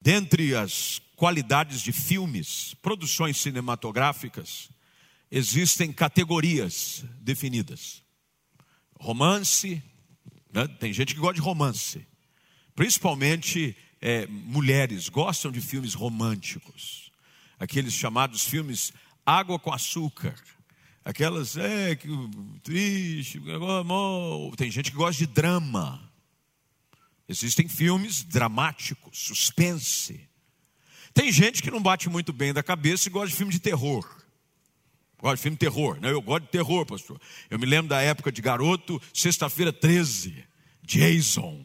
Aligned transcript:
Dentre 0.00 0.54
as 0.54 1.00
qualidades 1.14 1.82
de 1.82 1.92
filmes, 1.92 2.74
produções 2.80 3.36
cinematográficas, 3.36 4.70
existem 5.30 5.92
categorias 5.92 7.04
definidas. 7.20 8.02
Romance, 8.98 9.82
né? 10.52 10.66
tem 10.66 10.92
gente 10.92 11.14
que 11.14 11.20
gosta 11.20 11.34
de 11.34 11.40
romance, 11.40 12.06
principalmente 12.74 13.76
é, 14.00 14.26
mulheres 14.26 15.08
gostam 15.08 15.52
de 15.52 15.60
filmes 15.60 15.92
românticos, 15.92 17.12
aqueles 17.58 17.92
chamados 17.92 18.44
filmes 18.44 18.92
água 19.24 19.58
com 19.58 19.72
açúcar, 19.72 20.34
aquelas, 21.04 21.56
é, 21.56 21.94
que 21.94 22.08
triste, 22.62 23.40
amor. 23.78 24.56
tem 24.56 24.70
gente 24.70 24.90
que 24.90 24.96
gosta 24.96 25.26
de 25.26 25.32
drama. 25.32 26.09
Existem 27.30 27.68
filmes 27.68 28.24
dramáticos, 28.24 29.16
suspense. 29.16 30.28
Tem 31.14 31.30
gente 31.30 31.62
que 31.62 31.70
não 31.70 31.80
bate 31.80 32.10
muito 32.10 32.32
bem 32.32 32.52
da 32.52 32.60
cabeça 32.60 33.06
e 33.06 33.12
gosta 33.12 33.28
de 33.28 33.36
filme 33.36 33.52
de 33.52 33.60
terror. 33.60 34.04
Gosta 35.16 35.36
de 35.36 35.42
filme 35.42 35.54
de 35.54 35.60
terror, 35.60 36.00
né? 36.00 36.10
Eu 36.10 36.20
gosto 36.20 36.46
de 36.46 36.50
terror, 36.50 36.84
pastor. 36.84 37.20
Eu 37.48 37.56
me 37.56 37.66
lembro 37.66 37.88
da 37.88 38.02
época 38.02 38.32
de 38.32 38.42
garoto, 38.42 39.00
sexta-feira 39.14 39.72
13, 39.72 40.44
Jason. 40.82 41.64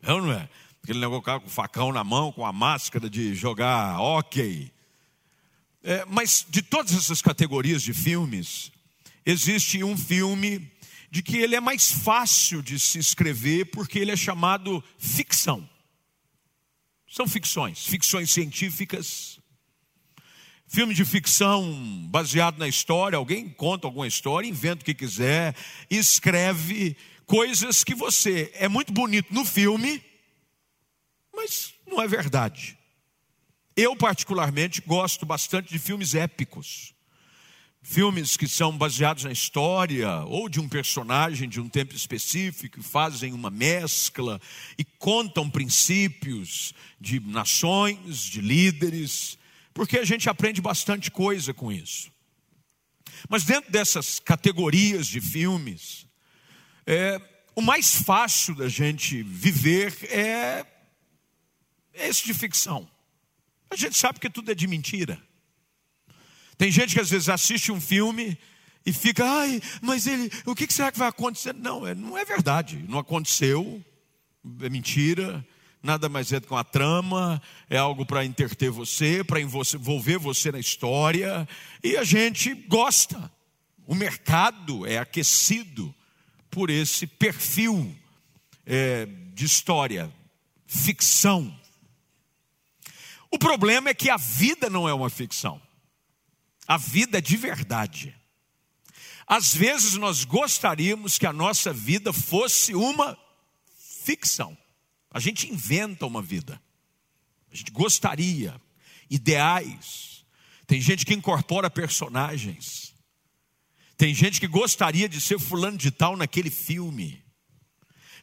É 0.00 0.14
ou 0.14 0.22
não 0.22 0.32
é? 0.32 0.48
Aquele 0.82 1.00
negócio 1.00 1.42
com 1.42 1.46
o 1.46 1.50
facão 1.50 1.92
na 1.92 2.02
mão, 2.02 2.32
com 2.32 2.46
a 2.46 2.52
máscara 2.52 3.10
de 3.10 3.34
jogar 3.34 4.00
ok. 4.00 4.72
É, 5.84 6.06
mas 6.06 6.46
de 6.48 6.62
todas 6.62 6.94
essas 6.94 7.20
categorias 7.20 7.82
de 7.82 7.92
filmes, 7.92 8.72
existe 9.26 9.84
um 9.84 9.94
filme 9.94 10.72
de 11.12 11.22
que 11.22 11.36
ele 11.36 11.54
é 11.54 11.60
mais 11.60 11.90
fácil 11.92 12.62
de 12.62 12.80
se 12.80 12.98
escrever 12.98 13.66
porque 13.66 13.98
ele 13.98 14.10
é 14.10 14.16
chamado 14.16 14.82
ficção. 14.96 15.68
São 17.06 17.28
ficções, 17.28 17.84
ficções 17.84 18.30
científicas, 18.30 19.38
filme 20.66 20.94
de 20.94 21.04
ficção 21.04 21.70
baseado 22.08 22.56
na 22.56 22.66
história, 22.66 23.18
alguém 23.18 23.46
conta 23.50 23.86
alguma 23.86 24.06
história, 24.06 24.48
inventa 24.48 24.80
o 24.80 24.84
que 24.86 24.94
quiser, 24.94 25.54
escreve 25.90 26.96
coisas 27.26 27.84
que 27.84 27.94
você 27.94 28.50
é 28.54 28.66
muito 28.66 28.90
bonito 28.90 29.34
no 29.34 29.44
filme, 29.44 30.02
mas 31.36 31.74
não 31.86 32.00
é 32.00 32.08
verdade. 32.08 32.78
Eu, 33.76 33.94
particularmente, 33.94 34.80
gosto 34.80 35.26
bastante 35.26 35.68
de 35.68 35.78
filmes 35.78 36.14
épicos 36.14 36.94
filmes 37.82 38.36
que 38.36 38.46
são 38.46 38.76
baseados 38.78 39.24
na 39.24 39.32
história 39.32 40.20
ou 40.26 40.48
de 40.48 40.60
um 40.60 40.68
personagem 40.68 41.48
de 41.48 41.60
um 41.60 41.68
tempo 41.68 41.94
específico, 41.94 42.82
fazem 42.82 43.32
uma 43.32 43.50
mescla 43.50 44.40
e 44.78 44.84
contam 44.84 45.50
princípios 45.50 46.72
de 47.00 47.18
nações, 47.18 48.20
de 48.20 48.40
líderes, 48.40 49.36
porque 49.74 49.98
a 49.98 50.04
gente 50.04 50.30
aprende 50.30 50.60
bastante 50.60 51.10
coisa 51.10 51.52
com 51.52 51.72
isso. 51.72 52.10
Mas 53.28 53.44
dentro 53.44 53.70
dessas 53.70 54.20
categorias 54.20 55.06
de 55.06 55.20
filmes, 55.20 56.06
é, 56.86 57.20
o 57.54 57.60
mais 57.60 57.96
fácil 57.96 58.54
da 58.54 58.68
gente 58.68 59.22
viver 59.22 59.96
é, 60.04 60.64
é 61.94 62.08
esse 62.08 62.24
de 62.24 62.32
ficção. 62.32 62.88
A 63.68 63.76
gente 63.76 63.96
sabe 63.96 64.20
que 64.20 64.30
tudo 64.30 64.50
é 64.50 64.54
de 64.54 64.66
mentira. 64.66 65.20
Tem 66.62 66.70
gente 66.70 66.94
que 66.94 67.00
às 67.00 67.10
vezes 67.10 67.28
assiste 67.28 67.72
um 67.72 67.80
filme 67.80 68.38
e 68.86 68.92
fica, 68.92 69.24
ai, 69.24 69.60
mas 69.80 70.06
ele, 70.06 70.30
o 70.46 70.54
que 70.54 70.72
será 70.72 70.92
que 70.92 70.98
vai 71.00 71.08
acontecer? 71.08 71.52
Não, 71.52 71.84
é, 71.84 71.92
não 71.92 72.16
é 72.16 72.24
verdade, 72.24 72.84
não 72.88 73.00
aconteceu, 73.00 73.84
é 74.60 74.68
mentira, 74.68 75.44
nada 75.82 76.08
mais 76.08 76.32
é 76.32 76.38
do 76.38 76.46
que 76.46 76.52
uma 76.52 76.62
trama, 76.62 77.42
é 77.68 77.76
algo 77.76 78.06
para 78.06 78.24
interter 78.24 78.70
você, 78.70 79.24
para 79.24 79.40
envolver 79.40 80.18
você 80.18 80.52
na 80.52 80.60
história, 80.60 81.48
e 81.82 81.96
a 81.96 82.04
gente 82.04 82.54
gosta. 82.54 83.28
O 83.84 83.92
mercado 83.96 84.86
é 84.86 84.98
aquecido 84.98 85.92
por 86.48 86.70
esse 86.70 87.08
perfil 87.08 87.92
é, 88.64 89.08
de 89.34 89.46
história, 89.46 90.14
ficção. 90.64 91.52
O 93.32 93.36
problema 93.36 93.88
é 93.88 93.94
que 93.94 94.08
a 94.08 94.16
vida 94.16 94.70
não 94.70 94.88
é 94.88 94.94
uma 94.94 95.10
ficção. 95.10 95.60
A 96.66 96.76
vida 96.76 97.18
é 97.18 97.20
de 97.20 97.36
verdade. 97.36 98.14
Às 99.26 99.54
vezes 99.54 99.94
nós 99.94 100.24
gostaríamos 100.24 101.18
que 101.18 101.26
a 101.26 101.32
nossa 101.32 101.72
vida 101.72 102.12
fosse 102.12 102.74
uma 102.74 103.18
ficção. 104.04 104.56
A 105.10 105.20
gente 105.20 105.50
inventa 105.50 106.06
uma 106.06 106.22
vida. 106.22 106.60
A 107.50 107.54
gente 107.56 107.70
gostaria, 107.70 108.60
ideais. 109.10 110.24
Tem 110.66 110.80
gente 110.80 111.04
que 111.04 111.14
incorpora 111.14 111.70
personagens. 111.70 112.94
Tem 113.96 114.14
gente 114.14 114.40
que 114.40 114.46
gostaria 114.46 115.08
de 115.08 115.20
ser 115.20 115.38
fulano 115.38 115.76
de 115.76 115.90
tal 115.90 116.16
naquele 116.16 116.50
filme. 116.50 117.22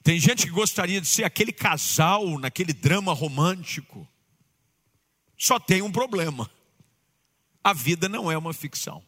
Tem 0.04 0.20
gente 0.20 0.46
que 0.46 0.52
gostaria 0.52 1.00
de 1.00 1.08
ser 1.08 1.24
aquele 1.24 1.52
casal 1.52 2.40
naquele 2.40 2.74
drama 2.74 3.14
romântico. 3.14 4.08
Só 5.38 5.60
tem 5.60 5.82
um 5.82 5.92
problema 5.92 6.50
a 7.64 7.74
vida 7.74 8.08
não 8.08 8.32
é 8.32 8.38
uma 8.38 8.54
ficção. 8.54 9.04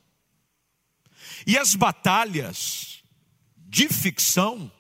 E 1.46 1.58
as 1.58 1.76
batalhas 1.76 3.04
de 3.56 3.88
ficção, 3.88 4.72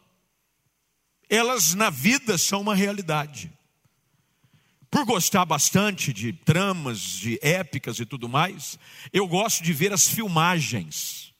elas 1.30 1.74
na 1.74 1.90
vida 1.90 2.38
são 2.38 2.62
uma 2.62 2.76
realidade. 2.76 3.52
Por 4.90 5.06
gostar 5.06 5.46
bastante 5.46 6.12
de 6.12 6.34
tramas, 6.34 7.00
de 7.00 7.40
épicas 7.42 8.00
e 8.00 8.06
tudo 8.06 8.28
mais, 8.28 8.78
eu 9.14 9.26
gosto 9.26 9.64
de 9.64 9.72
ver 9.72 9.94
as 9.94 10.08
filmagens 10.08 11.31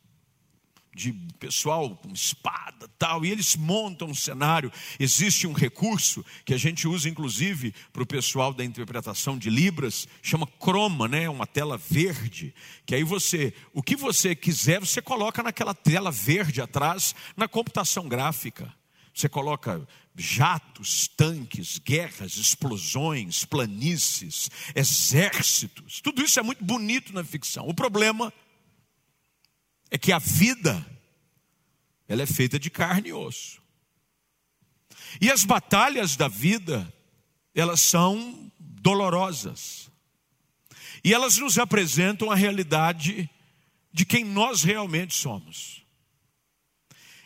de 0.94 1.14
pessoal 1.40 1.96
com 1.96 2.12
espada 2.12 2.90
tal, 3.00 3.26
e 3.26 3.32
eles 3.32 3.56
montam 3.56 4.10
um 4.10 4.16
cenário. 4.16 4.72
Existe 5.00 5.48
um 5.48 5.54
recurso 5.54 6.24
que 6.46 6.54
a 6.54 6.58
gente 6.58 6.88
usa 6.88 7.10
inclusive 7.10 7.74
para 7.94 8.04
o 8.04 8.08
pessoal 8.08 8.54
da 8.54 8.64
interpretação 8.64 9.38
de 9.38 9.50
Libras, 9.50 10.08
chama 10.22 10.46
croma, 10.46 11.08
né? 11.08 11.30
Uma 11.30 11.48
tela 11.48 11.78
verde, 11.78 12.54
que 12.86 12.94
aí 12.94 13.04
você, 13.04 13.54
o 13.74 13.82
que 13.82 13.96
você 13.96 14.36
quiser, 14.36 14.80
você 14.80 15.02
coloca 15.02 15.42
naquela 15.42 15.74
tela 15.74 16.12
verde 16.12 16.62
atrás 16.62 17.16
na 17.36 17.48
computação 17.48 18.08
gráfica. 18.08 18.74
Você 19.14 19.28
coloca 19.28 19.86
jatos, 20.16 21.08
tanques, 21.08 21.78
guerras, 21.80 22.38
explosões, 22.38 23.44
planícies, 23.46 24.50
exércitos. 24.74 26.00
Tudo 26.02 26.22
isso 26.22 26.40
é 26.40 26.44
muito 26.44 26.64
bonito 26.64 27.14
na 27.14 27.24
ficção. 27.24 27.68
O 27.68 27.74
problema 27.74 28.32
é 29.92 29.98
que 29.98 30.12
a 30.12 30.18
vida 30.18 30.84
ela 32.08 32.24
é 32.24 32.26
feita 32.26 32.58
de 32.58 32.70
carne 32.70 33.10
e 33.10 33.14
osso. 33.14 33.62
E 35.20 35.30
as 35.30 35.44
batalhas 35.44 36.16
da 36.16 36.28
vida, 36.28 36.92
elas 37.54 37.82
são 37.82 38.52
dolorosas. 38.58 39.90
E 41.04 41.14
elas 41.14 41.38
nos 41.38 41.58
apresentam 41.58 42.32
a 42.32 42.36
realidade 42.36 43.30
de 43.94 44.06
quem 44.06 44.24
nós 44.24 44.64
realmente 44.64 45.14
somos. 45.14 45.84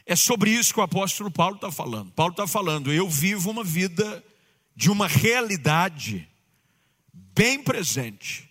É 0.06 0.16
sobre 0.16 0.52
isso 0.52 0.74
que 0.74 0.80
o 0.80 0.84
apóstolo 0.84 1.32
Paulo 1.32 1.56
está 1.56 1.72
falando. 1.72 2.12
Paulo 2.12 2.32
está 2.32 2.48
falando, 2.48 2.94
eu 2.94 3.10
vivo 3.10 3.50
uma 3.50 3.64
vida 3.64 4.24
de 4.76 4.92
uma 4.92 5.08
realidade 5.08 6.28
bem 7.14 7.64
presente, 7.64 8.50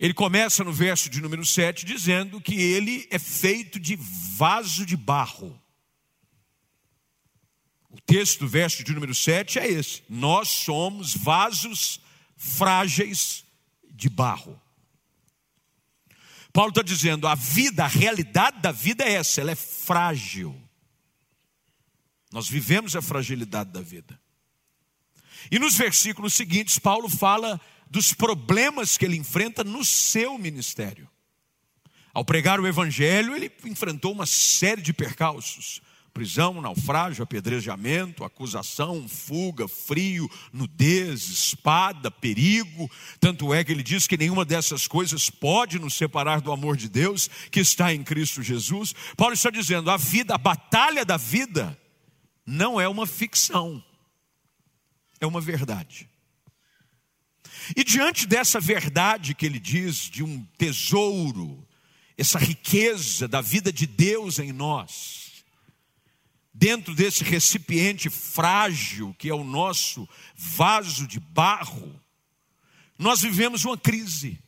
ele 0.00 0.14
começa 0.14 0.64
no 0.64 0.72
verso 0.72 1.10
de 1.10 1.20
número 1.20 1.44
7 1.44 1.84
dizendo 1.84 2.40
que 2.40 2.54
ele 2.54 3.06
é 3.10 3.18
feito 3.18 3.78
de 3.78 3.96
vaso 3.96 4.86
de 4.86 4.96
barro. 4.96 5.60
O 7.90 8.00
texto 8.00 8.40
do 8.40 8.48
verso 8.48 8.82
de 8.82 8.94
número 8.94 9.14
7 9.14 9.58
é 9.58 9.68
esse: 9.68 10.02
Nós 10.08 10.48
somos 10.48 11.14
vasos 11.14 12.00
frágeis 12.34 13.44
de 13.90 14.08
barro. 14.08 14.58
Paulo 16.50 16.70
está 16.70 16.80
dizendo: 16.80 17.28
a 17.28 17.34
vida, 17.34 17.84
a 17.84 17.88
realidade 17.88 18.58
da 18.62 18.72
vida 18.72 19.04
é 19.04 19.12
essa, 19.12 19.42
ela 19.42 19.50
é 19.50 19.56
frágil. 19.56 20.58
Nós 22.32 22.48
vivemos 22.48 22.96
a 22.96 23.02
fragilidade 23.02 23.70
da 23.70 23.82
vida. 23.82 24.18
E 25.50 25.58
nos 25.58 25.76
versículos 25.76 26.32
seguintes, 26.32 26.78
Paulo 26.78 27.08
fala 27.08 27.60
dos 27.90 28.12
problemas 28.12 28.96
que 28.96 29.04
ele 29.04 29.16
enfrenta 29.16 29.64
no 29.64 29.84
seu 29.84 30.38
ministério. 30.38 31.08
Ao 32.14 32.24
pregar 32.24 32.60
o 32.60 32.66
evangelho, 32.66 33.34
ele 33.34 33.50
enfrentou 33.64 34.12
uma 34.12 34.26
série 34.26 34.80
de 34.80 34.92
percalços: 34.92 35.80
prisão, 36.12 36.60
naufrágio, 36.60 37.22
apedrejamento, 37.22 38.24
acusação, 38.24 39.08
fuga, 39.08 39.66
frio, 39.66 40.30
nudez, 40.52 41.28
espada, 41.28 42.10
perigo. 42.10 42.90
Tanto 43.18 43.52
é 43.52 43.64
que 43.64 43.72
ele 43.72 43.82
diz 43.82 44.06
que 44.06 44.16
nenhuma 44.16 44.44
dessas 44.44 44.86
coisas 44.86 45.30
pode 45.30 45.78
nos 45.78 45.94
separar 45.94 46.40
do 46.40 46.52
amor 46.52 46.76
de 46.76 46.88
Deus 46.88 47.28
que 47.50 47.60
está 47.60 47.92
em 47.92 48.02
Cristo 48.02 48.42
Jesus. 48.42 48.92
Paulo 49.16 49.34
está 49.34 49.50
dizendo: 49.50 49.90
a 49.90 49.96
vida, 49.96 50.34
a 50.34 50.38
batalha 50.38 51.04
da 51.04 51.16
vida, 51.16 51.78
não 52.44 52.80
é 52.80 52.88
uma 52.88 53.06
ficção, 53.06 53.82
é 55.20 55.26
uma 55.26 55.40
verdade. 55.40 56.08
E 57.76 57.84
diante 57.84 58.26
dessa 58.26 58.60
verdade 58.60 59.34
que 59.34 59.46
ele 59.46 59.58
diz, 59.58 60.10
de 60.10 60.22
um 60.22 60.44
tesouro, 60.58 61.66
essa 62.16 62.38
riqueza 62.38 63.26
da 63.26 63.40
vida 63.40 63.72
de 63.72 63.86
Deus 63.86 64.38
em 64.38 64.52
nós, 64.52 65.44
dentro 66.52 66.94
desse 66.94 67.24
recipiente 67.24 68.10
frágil 68.10 69.14
que 69.18 69.28
é 69.28 69.34
o 69.34 69.44
nosso 69.44 70.08
vaso 70.34 71.06
de 71.06 71.18
barro, 71.18 72.00
nós 72.98 73.22
vivemos 73.22 73.64
uma 73.64 73.78
crise. 73.78 74.38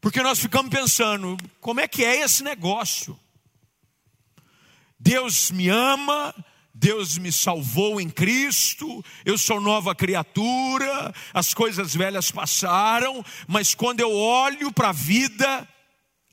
Porque 0.00 0.22
nós 0.22 0.38
ficamos 0.38 0.70
pensando, 0.70 1.36
como 1.60 1.80
é 1.80 1.88
que 1.88 2.04
é 2.04 2.20
esse 2.20 2.42
negócio? 2.42 3.18
Deus 4.98 5.50
me 5.50 5.68
ama, 5.68 6.34
Deus 6.80 7.18
me 7.18 7.30
salvou 7.30 8.00
em 8.00 8.08
Cristo, 8.08 9.04
eu 9.22 9.36
sou 9.36 9.60
nova 9.60 9.94
criatura, 9.94 11.14
as 11.34 11.52
coisas 11.52 11.94
velhas 11.94 12.30
passaram, 12.30 13.22
mas 13.46 13.74
quando 13.74 14.00
eu 14.00 14.10
olho 14.10 14.72
para 14.72 14.88
a 14.88 14.92
vida, 14.92 15.68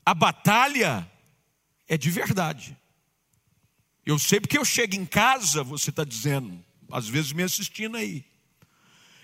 a 0.06 0.14
batalha 0.14 1.06
é 1.86 1.98
de 1.98 2.10
verdade. 2.10 2.74
Eu 4.06 4.18
sei 4.18 4.40
porque 4.40 4.56
eu 4.56 4.64
chego 4.64 4.96
em 4.96 5.04
casa, 5.04 5.62
você 5.62 5.90
está 5.90 6.02
dizendo, 6.02 6.64
às 6.90 7.06
vezes 7.06 7.30
me 7.32 7.42
assistindo 7.42 7.98
aí. 7.98 8.24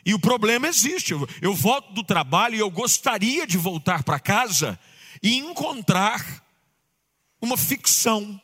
E 0.04 0.12
o 0.12 0.18
problema 0.18 0.68
existe. 0.68 1.14
Eu, 1.40 1.54
volto 1.54 1.94
do 1.94 2.04
trabalho 2.04 2.54
e 2.54 2.58
eu 2.58 2.70
gostaria 2.70 3.46
de 3.46 3.56
voltar 3.56 4.02
para 4.02 4.20
casa 4.20 4.78
e 5.22 5.38
encontrar 5.38 6.44
uma 7.40 7.56
ficção. 7.56 8.38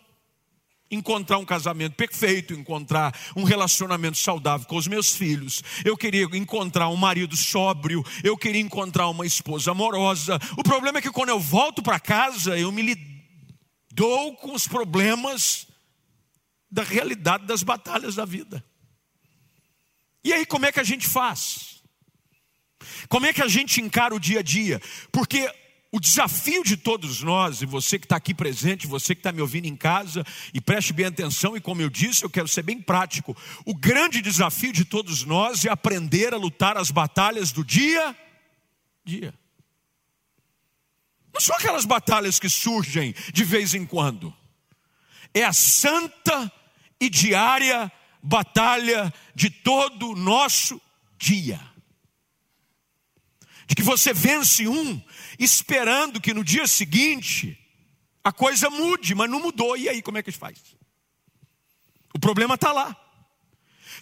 Encontrar 0.91 1.39
um 1.39 1.45
casamento 1.45 1.95
perfeito, 1.95 2.53
encontrar 2.53 3.17
um 3.37 3.45
relacionamento 3.45 4.19
saudável 4.19 4.67
com 4.67 4.77
os 4.77 4.89
meus 4.89 5.15
filhos. 5.15 5.63
Eu 5.85 5.97
queria 5.97 6.25
encontrar 6.33 6.89
um 6.89 6.97
marido 6.97 7.37
sóbrio, 7.37 8.05
eu 8.25 8.37
queria 8.37 8.61
encontrar 8.61 9.09
uma 9.09 9.25
esposa 9.25 9.71
amorosa. 9.71 10.39
O 10.57 10.63
problema 10.63 10.99
é 10.99 11.03
que 11.03 11.13
quando 11.13 11.29
eu 11.29 11.39
volto 11.39 11.83
para 11.83 12.01
casa, 12.01 12.59
eu 12.59 12.73
me 12.73 12.97
dou 13.93 14.35
com 14.37 14.53
os 14.53 14.67
problemas 14.67 15.67
da 16.71 16.83
realidade 16.83 17.47
das 17.47 17.63
batalhas 17.63 18.15
da 18.15 18.25
vida. 18.25 18.65
E 20.25 20.33
aí, 20.33 20.45
como 20.45 20.67
é 20.67 20.73
que 20.73 20.81
a 20.81 20.85
gente 20.85 21.07
faz? 21.07 21.83
Como 23.09 23.27
é 23.27 23.33
que 23.33 23.43
a 23.43 23.49
gente 23.49 23.81
encara 23.81 24.15
o 24.15 24.21
dia 24.21 24.41
a 24.41 24.43
dia? 24.43 24.81
Porque 25.11 25.51
o 25.93 25.99
desafio 25.99 26.63
de 26.63 26.77
todos 26.77 27.21
nós, 27.21 27.63
e 27.63 27.67
você 27.67 27.99
que 27.99 28.07
está 28.07 28.17
aqui 28.17 28.33
presente, 28.33 28.87
você 28.87 29.15
que 29.15 29.21
está 29.21 29.33
me 29.33 29.41
ouvindo 29.41 29.67
em 29.67 29.77
casa, 29.77 30.25
e 30.55 30.61
preste 30.61 30.93
bem 30.93 31.07
atenção, 31.07 31.57
e 31.57 31.61
como 31.61 31.83
eu 31.83 31.91
disse, 31.91 32.25
eu 32.25 32.31
quero 32.31 32.47
ser 32.47 32.63
bem 32.63 32.81
prático. 32.81 33.37
O 33.65 33.75
grande 33.75 34.21
desafio 34.21 34.73
de 34.73 34.85
todos 34.85 35.25
nós 35.25 35.65
é 35.65 35.69
aprender 35.69 36.33
a 36.33 36.37
lutar 36.37 36.77
as 36.77 36.91
batalhas 36.91 37.51
do 37.51 37.65
dia 37.65 38.17
dia. 39.05 39.35
Não 41.33 41.41
são 41.41 41.57
aquelas 41.57 41.85
batalhas 41.85 42.39
que 42.39 42.49
surgem 42.49 43.15
de 43.33 43.45
vez 43.45 43.75
em 43.75 43.87
quando. 43.87 44.35
É 45.33 45.45
a 45.45 45.53
santa 45.53 46.53
e 47.01 47.09
diária 47.09 47.91
batalha 48.23 49.13
de 49.35 49.49
todo 49.49 50.11
o 50.11 50.17
nosso 50.17 50.81
dia. 51.19 51.61
De 53.67 53.77
que 53.77 53.83
você 53.83 54.13
vence 54.13 54.67
um, 54.67 55.01
esperando 55.41 56.21
que 56.21 56.35
no 56.35 56.45
dia 56.45 56.67
seguinte 56.67 57.59
a 58.23 58.31
coisa 58.31 58.69
mude, 58.69 59.15
mas 59.15 59.31
não 59.31 59.41
mudou, 59.41 59.77
e 59.77 59.89
aí 59.89 60.03
como 60.03 60.19
é 60.19 60.23
que 60.23 60.29
a 60.29 60.33
gente 60.33 60.41
faz? 60.41 60.59
O 62.15 62.19
problema 62.19 62.55
está 62.55 62.73
lá. 62.73 62.97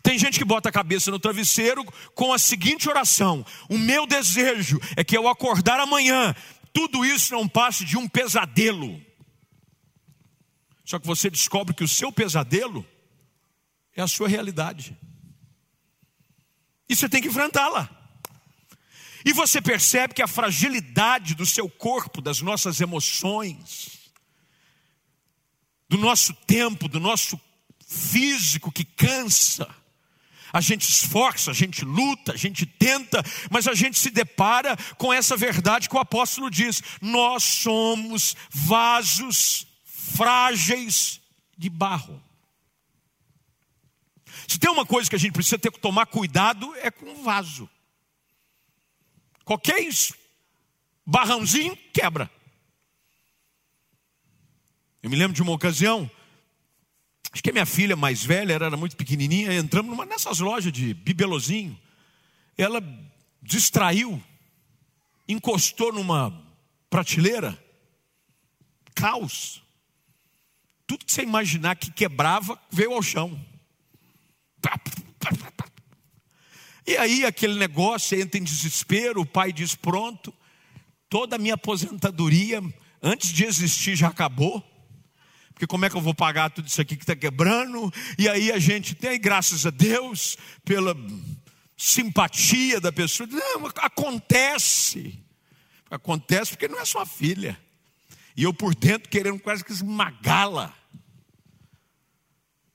Tem 0.03 0.19
gente 0.19 0.39
que 0.39 0.45
bota 0.45 0.69
a 0.69 0.73
cabeça 0.73 1.11
no 1.11 1.19
travesseiro 1.19 1.85
com 2.15 2.33
a 2.33 2.39
seguinte 2.39 2.89
oração: 2.89 3.45
O 3.69 3.79
meu 3.79 4.07
desejo 4.07 4.81
é 4.97 5.05
que 5.05 5.17
ao 5.17 5.29
acordar 5.29 5.79
amanhã, 5.81 6.35
tudo 6.73 7.05
isso 7.05 7.33
não 7.35 7.49
passe 7.49 7.85
de 7.85 7.97
um 7.97 8.09
pesadelo. 8.09 9.01
Só 10.85 10.99
que 10.99 11.07
você 11.07 11.29
descobre 11.29 11.75
que 11.75 11.85
o 11.85 11.89
seu 11.89 12.11
pesadelo 12.11 12.87
é 13.95 14.03
a 14.03 14.09
sua 14.09 14.29
realidade. 14.29 14.97
E 16.89 16.97
você 16.97 17.09
tem 17.09 17.21
que 17.21 17.29
enfrentá-la. 17.29 17.98
E 19.25 19.33
você 19.33 19.61
percebe 19.61 20.15
que 20.15 20.23
a 20.23 20.29
fragilidade 20.29 21.35
do 21.35 21.45
seu 21.45 21.69
corpo, 21.69 22.21
das 22.21 22.41
nossas 22.41 22.81
emoções, 22.81 23.99
do 25.89 25.99
nosso 25.99 26.35
tempo, 26.35 26.89
do 26.89 27.01
nosso 27.01 27.41
físico 27.87 28.71
que 28.71 28.85
cansa, 28.85 29.69
a 30.53 30.61
gente 30.61 30.89
esforça, 30.89 31.51
a 31.51 31.55
gente 31.55 31.85
luta, 31.85 32.33
a 32.33 32.37
gente 32.37 32.65
tenta, 32.65 33.23
mas 33.51 33.67
a 33.67 33.75
gente 33.75 33.99
se 33.99 34.11
depara 34.11 34.77
com 34.97 35.13
essa 35.13 35.37
verdade 35.37 35.89
que 35.89 35.97
o 35.97 36.01
apóstolo 36.01 36.51
diz: 36.51 36.83
nós 37.01 37.45
somos 37.45 38.35
vasos 38.51 39.67
frágeis 39.85 41.21
de 41.57 41.69
barro. 41.69 42.23
Se 44.47 44.59
tem 44.59 44.71
uma 44.71 44.87
coisa 44.87 45.11
que 45.11 45.17
a 45.17 45.19
gente 45.19 45.33
precisa 45.33 45.59
ter 45.59 45.71
que 45.71 45.81
tomar 45.81 46.07
cuidado 46.07 46.75
é 46.77 46.91
com 46.91 47.13
o 47.13 47.23
vaso. 47.23 47.69
Qualquer 49.49 49.81
barrãozinho 51.07 51.75
quebra. 51.91 52.31
Eu 55.03 55.09
me 55.09 55.17
lembro 55.17 55.35
de 55.35 55.41
uma 55.41 55.53
ocasião, 55.53 56.11
acho 57.33 57.43
que 57.43 57.49
a 57.49 57.53
minha 57.55 57.65
filha 57.65 57.97
mais 57.97 58.23
velha 58.23 58.53
era 58.53 58.77
muito 58.77 58.95
pequenininha, 58.95 59.55
entramos 59.55 59.91
numa 59.91 60.05
nessas 60.05 60.39
lojas 60.41 60.71
de 60.71 60.93
bibelozinho. 60.93 61.81
Ela 62.59 62.83
distraiu, 63.41 64.23
encostou 65.27 65.95
numa 65.95 66.31
prateleira, 66.91 67.59
caos. 68.95 69.63
Tudo 70.87 71.07
que 71.07 71.13
você 71.13 71.23
imaginar 71.23 71.75
que 71.77 71.91
quebrava 71.91 72.61
veio 72.71 72.93
ao 72.93 73.03
chão. 73.03 73.43
E 76.89 76.97
aí 76.97 77.23
aquele 77.27 77.59
negócio 77.59 78.19
entra 78.19 78.41
em 78.41 78.43
desespero, 78.43 79.21
o 79.21 79.27
pai 79.27 79.53
diz: 79.53 79.75
pronto, 79.75 80.33
toda 81.07 81.37
a 81.37 81.39
minha 81.39 81.53
aposentadoria, 81.53 82.63
antes 83.03 83.31
de 83.31 83.45
existir, 83.45 83.95
já 83.95 84.09
acabou. 84.09 84.65
Porque 85.53 85.67
como 85.67 85.85
é 85.85 85.91
que 85.91 85.97
eu 85.97 86.01
vou 86.01 86.15
pagar 86.15 86.49
tudo 86.49 86.67
isso 86.67 86.81
aqui 86.81 86.97
que 86.97 87.03
está 87.03 87.15
quebrando? 87.15 87.93
E 88.19 88.27
aí 88.27 88.51
a 88.51 88.59
gente 88.59 88.95
tem, 88.95 89.21
graças 89.21 89.67
a 89.67 89.71
Deus, 89.71 90.39
pela 90.65 90.97
simpatia 91.77 92.81
da 92.81 92.91
pessoa. 92.91 93.29
Não, 93.31 93.67
acontece. 93.83 95.23
Acontece 95.91 96.53
porque 96.53 96.69
não 96.69 96.81
é 96.81 96.87
sua 96.87 97.05
filha. 97.05 97.61
E 98.35 98.45
eu 98.45 98.55
por 98.55 98.75
dentro 98.75 99.11
querendo 99.11 99.39
quase 99.41 99.63
que 99.63 99.73
esmagá-la. 99.73 100.75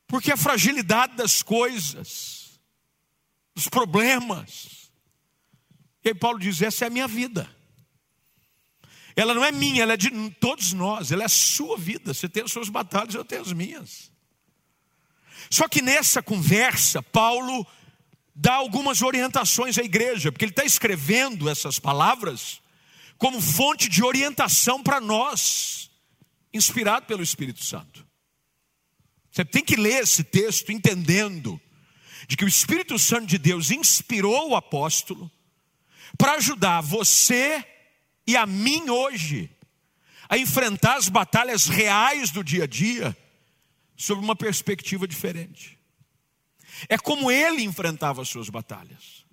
Porque 0.05 0.31
a 0.31 0.37
fragilidade 0.37 1.15
das 1.15 1.41
coisas, 1.41 2.42
dos 3.55 3.67
problemas. 3.67 4.91
E 6.03 6.09
aí 6.09 6.15
Paulo 6.15 6.39
diz: 6.39 6.61
essa 6.61 6.85
é 6.85 6.87
a 6.87 6.91
minha 6.91 7.07
vida. 7.07 7.49
Ela 9.15 9.33
não 9.33 9.45
é 9.45 9.51
minha, 9.51 9.83
ela 9.83 9.93
é 9.93 9.97
de 9.97 10.09
todos 10.39 10.73
nós, 10.73 11.11
ela 11.11 11.23
é 11.23 11.25
a 11.25 11.29
sua 11.29 11.77
vida. 11.77 12.13
Você 12.13 12.27
tem 12.27 12.43
as 12.43 12.51
suas 12.51 12.69
batalhas, 12.69 13.13
eu 13.13 13.23
tenho 13.23 13.41
as 13.41 13.53
minhas. 13.53 14.11
Só 15.49 15.67
que 15.67 15.81
nessa 15.81 16.21
conversa, 16.23 17.01
Paulo 17.03 17.65
dá 18.33 18.55
algumas 18.55 19.01
orientações 19.01 19.77
à 19.77 19.83
igreja, 19.83 20.31
porque 20.31 20.45
ele 20.45 20.51
está 20.51 20.65
escrevendo 20.65 21.47
essas 21.47 21.77
palavras 21.77 22.61
como 23.17 23.39
fonte 23.39 23.87
de 23.87 24.03
orientação 24.03 24.81
para 24.81 24.99
nós, 24.99 25.91
inspirado 26.51 27.05
pelo 27.05 27.21
Espírito 27.21 27.63
Santo. 27.63 28.05
Você 29.31 29.45
tem 29.45 29.63
que 29.63 29.75
ler 29.75 30.03
esse 30.03 30.23
texto 30.23 30.71
entendendo 30.71 31.59
de 32.27 32.37
que 32.37 32.45
o 32.45 32.47
Espírito 32.47 32.97
Santo 32.97 33.27
de 33.27 33.37
Deus 33.37 33.71
inspirou 33.71 34.49
o 34.49 34.55
apóstolo 34.55 35.29
para 36.17 36.33
ajudar 36.33 36.81
você 36.81 37.65
e 38.25 38.35
a 38.35 38.45
mim 38.45 38.89
hoje 38.89 39.49
a 40.29 40.37
enfrentar 40.37 40.95
as 40.95 41.09
batalhas 41.09 41.67
reais 41.67 42.31
do 42.31 42.43
dia 42.43 42.63
a 42.63 42.67
dia 42.67 43.15
sob 43.95 44.21
uma 44.21 44.35
perspectiva 44.35 45.07
diferente. 45.07 45.79
É 46.89 46.97
como 46.97 47.29
ele 47.29 47.63
enfrentava 47.63 48.21
as 48.21 48.29
suas 48.29 48.49
batalhas. 48.49 49.23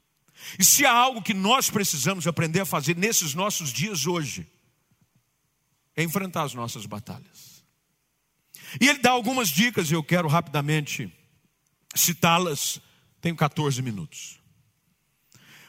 E 0.58 0.64
se 0.64 0.84
há 0.84 0.92
algo 0.92 1.22
que 1.22 1.34
nós 1.34 1.70
precisamos 1.70 2.26
aprender 2.26 2.60
a 2.60 2.66
fazer 2.66 2.96
nesses 2.96 3.34
nossos 3.34 3.72
dias 3.72 4.06
hoje, 4.06 4.46
é 5.96 6.02
enfrentar 6.02 6.42
as 6.42 6.54
nossas 6.54 6.86
batalhas. 6.86 7.64
E 8.80 8.88
ele 8.88 9.00
dá 9.00 9.10
algumas 9.10 9.48
dicas, 9.48 9.90
e 9.90 9.94
eu 9.94 10.02
quero 10.02 10.28
rapidamente 10.28 11.12
citá-las. 11.94 12.80
Tenho 13.20 13.36
14 13.36 13.82
minutos. 13.82 14.38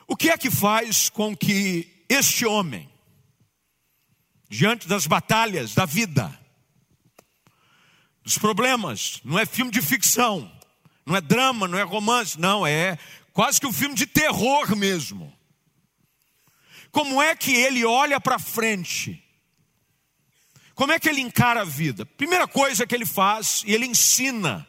O 0.07 0.15
que 0.15 0.29
é 0.29 0.37
que 0.37 0.51
faz 0.51 1.09
com 1.09 1.35
que 1.35 2.05
este 2.09 2.45
homem, 2.45 2.89
diante 4.49 4.87
das 4.87 5.07
batalhas 5.07 5.73
da 5.73 5.85
vida, 5.85 6.37
dos 8.23 8.37
problemas, 8.37 9.21
não 9.23 9.39
é 9.39 9.45
filme 9.45 9.71
de 9.71 9.81
ficção, 9.81 10.51
não 11.05 11.15
é 11.15 11.21
drama, 11.21 11.67
não 11.67 11.77
é 11.77 11.83
romance, 11.83 12.39
não, 12.39 12.67
é 12.67 12.97
quase 13.33 13.59
que 13.59 13.67
um 13.67 13.73
filme 13.73 13.95
de 13.95 14.05
terror 14.05 14.75
mesmo. 14.75 15.33
Como 16.91 17.21
é 17.21 17.35
que 17.35 17.53
ele 17.53 17.85
olha 17.85 18.19
para 18.19 18.37
frente? 18.37 19.23
Como 20.75 20.91
é 20.91 20.99
que 20.99 21.07
ele 21.07 21.21
encara 21.21 21.61
a 21.61 21.65
vida? 21.65 22.05
Primeira 22.05 22.47
coisa 22.47 22.85
que 22.85 22.93
ele 22.93 23.05
faz, 23.05 23.63
e 23.65 23.73
ele 23.73 23.85
ensina 23.85 24.67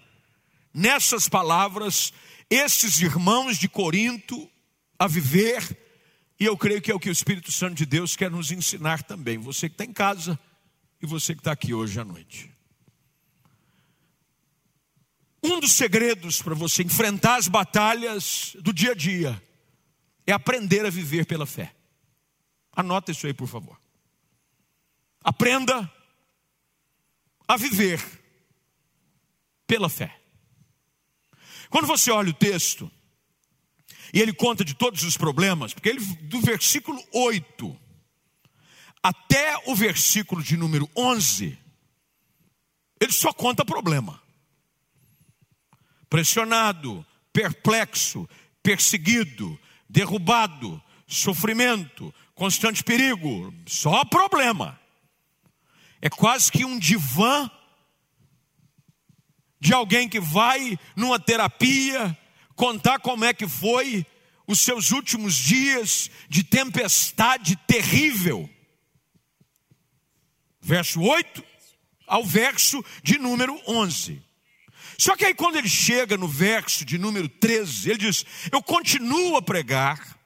nessas 0.73 1.29
palavras 1.29 2.13
esses 2.49 3.01
irmãos 3.01 3.59
de 3.59 3.69
Corinto 3.69 4.51
a 4.99 5.07
viver, 5.07 5.77
e 6.39 6.45
eu 6.45 6.57
creio 6.57 6.83
que 6.83 6.91
é 6.91 6.95
o 6.95 7.01
que 7.01 7.09
o 7.09 7.13
Espírito 7.13 7.51
Santo 7.51 7.75
de 7.75 7.87
Deus 7.87 8.15
quer 8.15 8.31
nos 8.31 8.51
ensinar 8.51 9.03
também. 9.03 9.39
Você 9.39 9.69
que 9.69 9.75
está 9.75 9.85
em 9.85 9.93
casa 9.93 10.39
e 11.01 11.07
você 11.07 11.35
que 11.35 11.41
está 11.41 11.53
aqui 11.53 11.73
hoje 11.73 11.99
à 11.99 12.05
noite. 12.05 12.51
Um 15.43 15.59
dos 15.59 15.73
segredos 15.73 16.41
para 16.41 16.55
você 16.55 16.83
enfrentar 16.83 17.37
as 17.37 17.49
batalhas 17.49 18.57
do 18.61 18.73
dia 18.73 18.93
a 18.93 18.95
dia 18.95 19.43
é 20.25 20.33
aprender 20.33 20.87
a 20.87 20.91
viver 20.91 21.27
pela 21.27 21.47
fé. 21.47 21.75
Anota 22.73 23.11
isso 23.11 23.27
aí, 23.27 23.35
por 23.35 23.49
favor. 23.49 23.77
Aprenda 25.25 25.91
a 27.49 27.57
viver 27.57 28.01
pela 29.67 29.89
fé. 29.89 30.22
Quando 31.73 31.87
você 31.87 32.11
olha 32.11 32.29
o 32.29 32.35
texto, 32.35 32.93
e 34.13 34.21
ele 34.21 34.35
conta 34.35 34.63
de 34.63 34.75
todos 34.75 35.05
os 35.05 35.17
problemas, 35.17 35.73
porque 35.73 35.89
ele, 35.89 36.05
do 36.25 36.39
versículo 36.43 37.03
8 37.15 37.81
até 39.03 39.57
o 39.67 39.75
versículo 39.75 40.43
de 40.43 40.55
número 40.55 40.87
11, 40.95 41.59
ele 43.01 43.11
só 43.11 43.33
conta 43.33 43.65
problema. 43.65 44.23
Pressionado, 46.11 47.05
perplexo, 47.33 48.29
perseguido, 48.63 49.59
derrubado, 49.89 50.81
sofrimento, 51.07 52.15
constante 52.35 52.85
perigo, 52.85 53.53
só 53.67 54.05
problema. 54.05 54.79
É 56.03 56.11
quase 56.11 56.53
que 56.53 56.67
um 56.67 56.79
divã 56.79 57.51
de 59.63 59.73
alguém 59.73 60.09
que 60.09 60.19
vai 60.19 60.77
numa 60.97 61.21
terapia 61.21 62.19
contar 62.57 62.99
como 62.99 63.25
é 63.25 63.33
que 63.33 63.47
foi 63.47 64.05
os 64.45 64.59
seus 64.59 64.91
últimos 64.91 65.37
dias 65.37 66.11
de 66.29 66.43
tempestade 66.43 67.55
terrível. 67.65 68.51
Verso 70.61 71.01
8 71.01 71.45
ao 72.09 72.25
verso 72.25 72.85
de 73.05 73.19
número 73.19 73.57
11. 73.69 74.21
Só 74.99 75.15
que 75.15 75.27
aí, 75.27 75.33
quando 75.33 75.55
ele 75.55 75.69
chega 75.69 76.17
no 76.17 76.27
verso 76.27 76.85
de 76.85 76.99
número 76.99 77.29
13, 77.29 77.91
ele 77.91 77.99
diz: 77.99 78.27
Eu 78.51 78.61
continuo 78.61 79.37
a 79.37 79.43
pregar. 79.43 80.19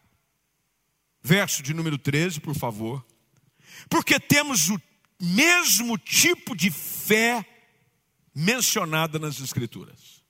Verso 1.22 1.62
de 1.62 1.74
número 1.74 1.98
13, 1.98 2.40
por 2.40 2.54
favor. 2.54 3.04
Porque 3.90 4.18
temos 4.18 4.70
o 4.70 4.80
mesmo 5.20 5.98
tipo 5.98 6.56
de 6.56 6.70
fé 6.70 7.44
mencionada 8.36 9.18
nas 9.18 9.40
Escrituras. 9.40 10.22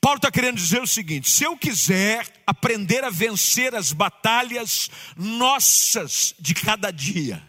Paulo 0.00 0.16
está 0.16 0.32
querendo 0.32 0.56
dizer 0.56 0.82
o 0.82 0.86
seguinte: 0.86 1.30
se 1.30 1.44
eu 1.44 1.56
quiser 1.56 2.42
aprender 2.44 3.04
a 3.04 3.10
vencer 3.10 3.72
as 3.72 3.92
batalhas 3.92 4.90
nossas 5.16 6.34
de 6.40 6.54
cada 6.54 6.90
dia, 6.90 7.46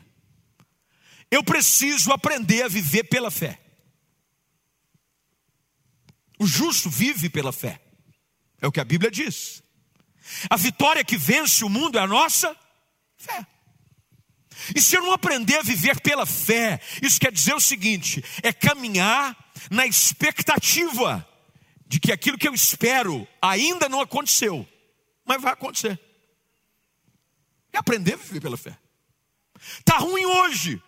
eu 1.31 1.43
preciso 1.43 2.11
aprender 2.11 2.61
a 2.61 2.67
viver 2.67 3.05
pela 3.05 3.31
fé. 3.31 3.59
O 6.38 6.45
justo 6.45 6.91
vive 6.91 7.27
pela 7.27 7.51
fé, 7.51 7.81
é 8.61 8.67
o 8.67 8.71
que 8.71 8.79
a 8.79 8.85
Bíblia 8.85 9.09
diz. 9.09 9.63
A 10.47 10.55
vitória 10.55 11.03
que 11.03 11.17
vence 11.17 11.65
o 11.65 11.69
mundo 11.69 11.97
é 11.97 12.01
a 12.01 12.07
nossa 12.07 12.55
fé. 13.17 13.47
E 14.75 14.82
se 14.82 14.96
eu 14.96 15.01
não 15.01 15.13
aprender 15.13 15.58
a 15.58 15.62
viver 15.62 16.00
pela 16.01 16.25
fé, 16.25 16.80
isso 17.01 17.20
quer 17.20 17.32
dizer 17.32 17.54
o 17.54 17.60
seguinte: 17.60 18.24
é 18.44 18.51
caminhar 18.51 19.36
na 19.70 19.86
expectativa 19.86 21.25
de 21.88 22.00
que 22.00 22.12
aquilo 22.12 22.38
que 22.38 22.48
eu 22.48 22.54
espero 22.54 23.28
ainda 23.42 23.89
não 23.89 24.01
aconteceu, 24.01 24.68
mas 25.25 25.42
vai 25.42 25.54
acontecer. 25.54 26.00
É 27.74 27.78
aprender 27.78 28.13
a 28.13 28.18
viver 28.18 28.42
pela 28.42 28.58
fé. 28.58 28.78
Está 29.80 29.98
ruim 29.98 30.25
hoje, 30.25 30.82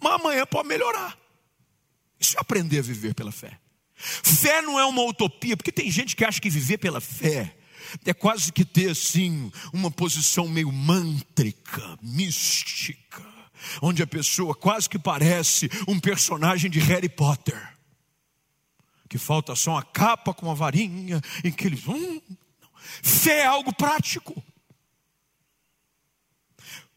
mas 0.00 0.12
amanhã 0.14 0.46
pode 0.46 0.68
melhorar. 0.68 1.18
Isso 2.18 2.36
é 2.36 2.40
aprender 2.40 2.78
a 2.78 2.82
viver 2.82 3.14
pela 3.14 3.32
fé. 3.32 3.58
Fé 3.94 4.62
não 4.62 4.78
é 4.78 4.84
uma 4.84 5.02
utopia, 5.02 5.56
porque 5.56 5.72
tem 5.72 5.90
gente 5.90 6.14
que 6.14 6.24
acha 6.24 6.40
que 6.40 6.50
viver 6.50 6.78
pela 6.78 7.00
fé 7.00 7.57
é 8.04 8.14
quase 8.14 8.52
que 8.52 8.64
ter 8.64 8.90
assim 8.90 9.50
uma 9.72 9.90
posição 9.90 10.48
meio 10.48 10.72
mântrica, 10.72 11.98
mística, 12.02 13.24
onde 13.82 14.02
a 14.02 14.06
pessoa 14.06 14.54
quase 14.54 14.88
que 14.88 14.98
parece 14.98 15.68
um 15.86 15.98
personagem 15.98 16.70
de 16.70 16.78
Harry 16.78 17.08
Potter, 17.08 17.76
que 19.08 19.18
falta 19.18 19.54
só 19.54 19.72
uma 19.72 19.82
capa 19.82 20.34
com 20.34 20.46
uma 20.46 20.54
varinha 20.54 21.20
em 21.42 21.50
que 21.50 21.66
eles. 21.66 21.86
Hum, 21.86 22.20
fé 23.02 23.40
é 23.40 23.46
algo 23.46 23.72
prático. 23.72 24.42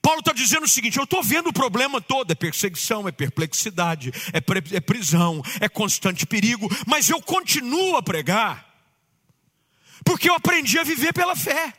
Paulo 0.02 0.20
está 0.20 0.34
dizendo 0.34 0.64
o 0.64 0.70
seguinte: 0.70 0.98
eu 0.98 1.04
estou 1.04 1.24
vendo 1.24 1.50
o 1.50 1.54
problema 1.54 2.02
todo: 2.02 2.32
é 2.32 2.36
perseguição, 2.36 3.08
é 3.08 3.12
perplexidade, 3.12 4.12
é, 4.34 4.76
é 4.76 4.80
prisão, 4.80 5.42
é 5.60 5.70
constante 5.70 6.26
perigo, 6.26 6.68
mas 6.88 7.10
eu 7.10 7.22
continuo 7.22 7.96
a 7.96 8.04
pregar 8.04 8.71
porque 10.04 10.30
eu 10.30 10.36
aprendi 10.36 10.80
a 10.80 10.84
viver 10.84 11.14
pela 11.14 11.36
fé. 11.36 11.74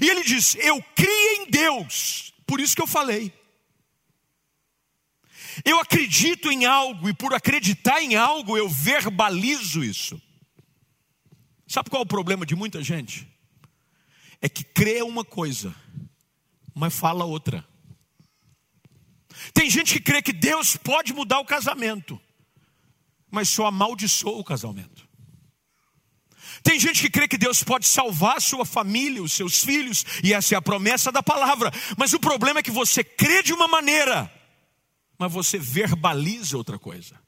E 0.00 0.08
ele 0.08 0.22
diz: 0.22 0.54
Eu 0.56 0.82
criei 0.94 1.36
em 1.36 1.50
Deus, 1.50 2.32
por 2.46 2.60
isso 2.60 2.74
que 2.74 2.82
eu 2.82 2.86
falei. 2.86 3.32
Eu 5.64 5.80
acredito 5.80 6.50
em 6.50 6.66
algo, 6.66 7.08
e 7.08 7.14
por 7.14 7.32
acreditar 7.32 8.02
em 8.02 8.14
algo, 8.14 8.58
eu 8.58 8.68
verbalizo 8.68 9.82
isso. 9.82 10.20
Sabe 11.66 11.90
qual 11.90 12.02
é 12.02 12.04
o 12.04 12.08
problema 12.08 12.44
de 12.44 12.54
muita 12.54 12.82
gente? 12.82 13.26
É 14.40 14.48
que 14.48 14.62
crê 14.62 15.02
uma 15.02 15.24
coisa, 15.24 15.74
mas 16.74 16.96
fala 16.96 17.24
outra. 17.24 17.66
Tem 19.52 19.68
gente 19.70 19.94
que 19.94 20.00
crê 20.00 20.22
que 20.22 20.32
Deus 20.32 20.76
pode 20.76 21.12
mudar 21.12 21.38
o 21.40 21.44
casamento, 21.44 22.20
mas 23.30 23.48
só 23.48 23.66
amaldiçoa 23.66 24.38
o 24.38 24.44
casamento. 24.44 25.05
Tem 26.66 26.80
gente 26.80 27.00
que 27.00 27.08
crê 27.08 27.28
que 27.28 27.38
Deus 27.38 27.62
pode 27.62 27.86
salvar 27.86 28.42
sua 28.42 28.66
família, 28.66 29.22
os 29.22 29.32
seus 29.32 29.62
filhos, 29.62 30.04
e 30.24 30.34
essa 30.34 30.52
é 30.52 30.58
a 30.58 30.60
promessa 30.60 31.12
da 31.12 31.22
palavra. 31.22 31.70
Mas 31.96 32.12
o 32.12 32.18
problema 32.18 32.58
é 32.58 32.62
que 32.62 32.72
você 32.72 33.04
crê 33.04 33.40
de 33.40 33.52
uma 33.52 33.68
maneira, 33.68 34.28
mas 35.16 35.32
você 35.32 35.60
verbaliza 35.60 36.56
outra 36.56 36.76
coisa. 36.76 37.22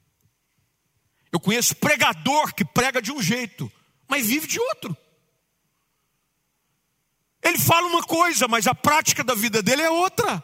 Eu 1.31 1.39
conheço 1.39 1.73
pregador 1.77 2.53
que 2.53 2.65
prega 2.65 3.01
de 3.01 3.13
um 3.13 3.21
jeito, 3.21 3.71
mas 4.09 4.27
vive 4.27 4.45
de 4.45 4.59
outro. 4.59 4.97
Ele 7.41 7.57
fala 7.57 7.87
uma 7.87 8.03
coisa, 8.03 8.45
mas 8.45 8.67
a 8.67 8.75
prática 8.75 9.23
da 9.23 9.35
vida 9.35 9.63
dele 9.63 9.83
é 9.83 9.89
outra. 9.89 10.43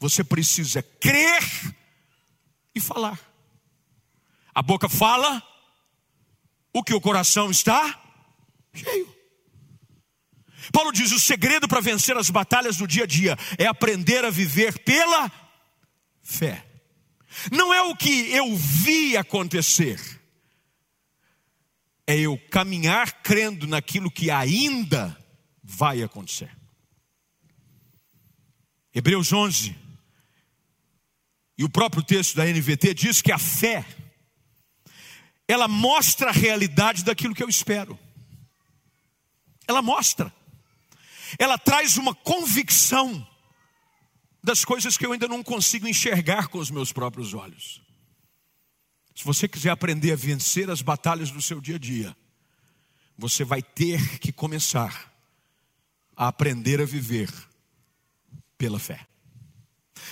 Você 0.00 0.24
precisa 0.24 0.82
crer 0.82 1.72
e 2.74 2.80
falar. 2.80 3.16
A 4.52 4.60
boca 4.60 4.88
fala, 4.88 5.40
o 6.72 6.82
que 6.82 6.94
o 6.94 7.00
coração 7.00 7.50
está 7.50 8.00
cheio. 8.72 9.20
Paulo 10.72 10.92
diz: 10.92 11.12
o 11.12 11.18
segredo 11.18 11.66
para 11.66 11.80
vencer 11.80 12.16
as 12.16 12.30
batalhas 12.30 12.76
do 12.76 12.86
dia 12.86 13.04
a 13.04 13.06
dia 13.06 13.36
é 13.58 13.66
aprender 13.66 14.24
a 14.24 14.30
viver 14.30 14.78
pela 14.80 15.30
fé. 16.22 16.66
Não 17.50 17.72
é 17.72 17.82
o 17.82 17.94
que 17.96 18.30
eu 18.32 18.54
vi 18.56 19.16
acontecer, 19.16 20.00
é 22.06 22.18
eu 22.18 22.38
caminhar 22.50 23.22
crendo 23.22 23.66
naquilo 23.66 24.10
que 24.10 24.30
ainda 24.30 25.16
vai 25.62 26.02
acontecer. 26.02 26.50
Hebreus 28.92 29.32
11, 29.32 29.76
e 31.56 31.64
o 31.64 31.68
próprio 31.68 32.02
texto 32.02 32.34
da 32.34 32.44
NVT 32.44 32.94
diz 32.94 33.22
que 33.22 33.30
a 33.30 33.38
fé 33.38 33.84
ela 35.50 35.66
mostra 35.66 36.30
a 36.30 36.32
realidade 36.32 37.02
daquilo 37.02 37.34
que 37.34 37.42
eu 37.42 37.48
espero. 37.48 37.98
Ela 39.66 39.82
mostra. 39.82 40.32
Ela 41.38 41.58
traz 41.58 41.96
uma 41.96 42.14
convicção 42.14 43.26
das 44.42 44.64
coisas 44.64 44.96
que 44.96 45.04
eu 45.04 45.12
ainda 45.12 45.26
não 45.26 45.42
consigo 45.42 45.88
enxergar 45.88 46.46
com 46.46 46.58
os 46.58 46.70
meus 46.70 46.92
próprios 46.92 47.34
olhos. 47.34 47.82
Se 49.14 49.24
você 49.24 49.48
quiser 49.48 49.70
aprender 49.70 50.12
a 50.12 50.16
vencer 50.16 50.70
as 50.70 50.82
batalhas 50.82 51.32
do 51.32 51.42
seu 51.42 51.60
dia 51.60 51.76
a 51.76 51.80
dia, 51.80 52.16
você 53.18 53.42
vai 53.42 53.60
ter 53.60 54.20
que 54.20 54.32
começar 54.32 55.12
a 56.16 56.28
aprender 56.28 56.80
a 56.80 56.84
viver 56.84 57.28
pela 58.56 58.78
fé. 58.78 59.04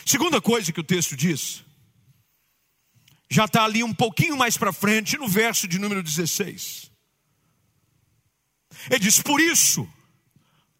Segunda 0.04 0.40
coisa 0.40 0.72
que 0.72 0.80
o 0.80 0.84
texto 0.84 1.16
diz 1.16 1.64
já 3.30 3.44
está 3.44 3.64
ali 3.64 3.84
um 3.84 3.92
pouquinho 3.92 4.36
mais 4.36 4.56
para 4.56 4.72
frente, 4.72 5.18
no 5.18 5.28
verso 5.28 5.68
de 5.68 5.78
número 5.78 6.02
16. 6.02 6.90
Ele 8.90 9.00
diz: 9.00 9.20
Por 9.20 9.40
isso, 9.40 9.88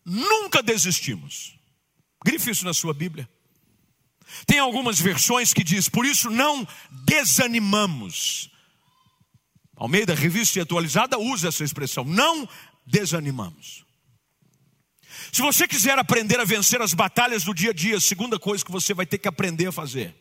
nunca 0.05 0.63
desistimos. 0.63 1.55
Grife 2.25 2.51
isso 2.51 2.65
na 2.65 2.75
sua 2.75 2.95
Bíblia. 2.95 3.29
Tem 4.47 4.59
algumas 4.59 5.01
versões 5.01 5.55
que 5.55 5.65
diz, 5.65 5.89
por 5.89 6.05
isso 6.05 6.31
não 6.31 6.67
desanimamos. 7.07 8.51
Almeida, 9.75 10.15
revista 10.15 10.59
e 10.59 10.63
atualizada, 10.63 11.19
usa 11.19 11.49
essa 11.49 11.65
expressão, 11.65 12.05
não 12.05 12.47
desanimamos. 12.87 13.85
Se 15.33 15.41
você 15.41 15.67
quiser 15.67 15.99
aprender 15.99 16.39
a 16.41 16.45
vencer 16.45 16.83
as 16.83 16.93
batalhas 16.93 17.45
do 17.45 17.55
dia 17.55 17.71
a 17.71 17.73
dia, 17.73 17.97
a 17.97 18.01
segunda 18.01 18.39
coisa 18.39 18.65
que 18.65 18.71
você 18.71 18.93
vai 18.93 19.07
ter 19.07 19.19
que 19.19 19.29
aprender 19.29 19.67
a 19.67 19.73
fazer 19.73 20.15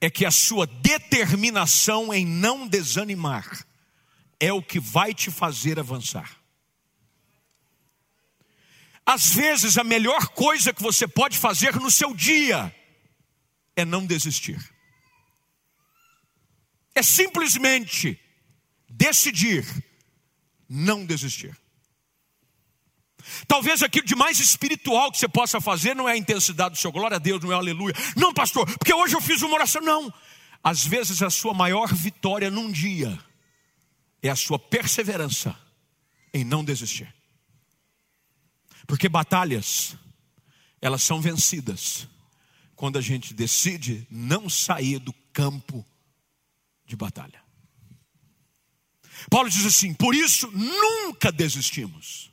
é 0.00 0.08
que 0.08 0.24
a 0.24 0.30
sua 0.30 0.66
determinação 0.66 2.12
em 2.12 2.24
não 2.24 2.66
desanimar 2.66 3.66
é 4.38 4.52
o 4.52 4.62
que 4.62 4.80
vai 4.80 5.12
te 5.12 5.30
fazer 5.30 5.78
avançar. 5.78 6.40
Às 9.04 9.32
vezes, 9.32 9.76
a 9.76 9.84
melhor 9.84 10.28
coisa 10.28 10.72
que 10.72 10.82
você 10.82 11.06
pode 11.06 11.36
fazer 11.36 11.74
no 11.76 11.90
seu 11.90 12.14
dia 12.14 12.74
é 13.76 13.84
não 13.84 14.06
desistir. 14.06 14.58
É 16.94 17.02
simplesmente 17.02 18.18
decidir 18.88 19.64
não 20.68 21.04
desistir. 21.04 21.56
Talvez 23.46 23.82
aquilo 23.82 24.06
de 24.06 24.14
mais 24.14 24.38
espiritual 24.40 25.10
que 25.10 25.18
você 25.18 25.28
possa 25.28 25.60
fazer 25.60 25.94
não 25.94 26.08
é 26.08 26.12
a 26.12 26.16
intensidade 26.16 26.74
do 26.74 26.78
seu 26.78 26.92
glória 26.92 27.16
a 27.16 27.20
Deus, 27.20 27.42
não 27.42 27.52
é 27.52 27.54
aleluia. 27.54 27.94
Não, 28.16 28.32
pastor, 28.32 28.66
porque 28.78 28.92
hoje 28.92 29.14
eu 29.14 29.20
fiz 29.20 29.42
uma 29.42 29.54
oração. 29.54 29.82
Não. 29.82 30.12
Às 30.62 30.84
vezes 30.84 31.22
a 31.22 31.30
sua 31.30 31.54
maior 31.54 31.92
vitória 31.92 32.50
num 32.50 32.70
dia 32.70 33.18
é 34.22 34.28
a 34.28 34.36
sua 34.36 34.58
perseverança 34.58 35.56
em 36.32 36.44
não 36.44 36.64
desistir. 36.64 37.12
Porque 38.86 39.08
batalhas, 39.08 39.96
elas 40.80 41.02
são 41.02 41.20
vencidas 41.20 42.08
quando 42.74 42.98
a 42.98 43.02
gente 43.02 43.34
decide 43.34 44.06
não 44.10 44.48
sair 44.48 44.98
do 44.98 45.12
campo 45.32 45.84
de 46.86 46.96
batalha. 46.96 47.40
Paulo 49.28 49.50
diz 49.50 49.66
assim: 49.66 49.92
por 49.92 50.14
isso 50.14 50.50
nunca 50.52 51.30
desistimos. 51.30 52.29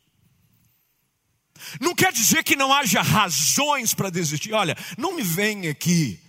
Não 1.79 1.95
quer 1.95 2.11
dizer 2.11 2.43
que 2.43 2.55
não 2.55 2.73
haja 2.73 3.01
razões 3.01 3.93
para 3.93 4.09
desistir. 4.09 4.53
Olha, 4.53 4.75
não 4.97 5.15
me 5.15 5.23
venha 5.23 5.71
aqui, 5.71 6.19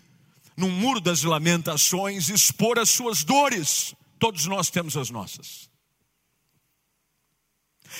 no 0.57 0.69
muro 0.69 1.01
das 1.01 1.23
lamentações, 1.23 2.29
expor 2.29 2.79
as 2.79 2.91
suas 2.91 3.25
dores. 3.25 3.95
Todos 4.19 4.47
nós 4.47 4.71
temos 4.71 4.97
as 4.97 5.11
nossas. 5.11 5.69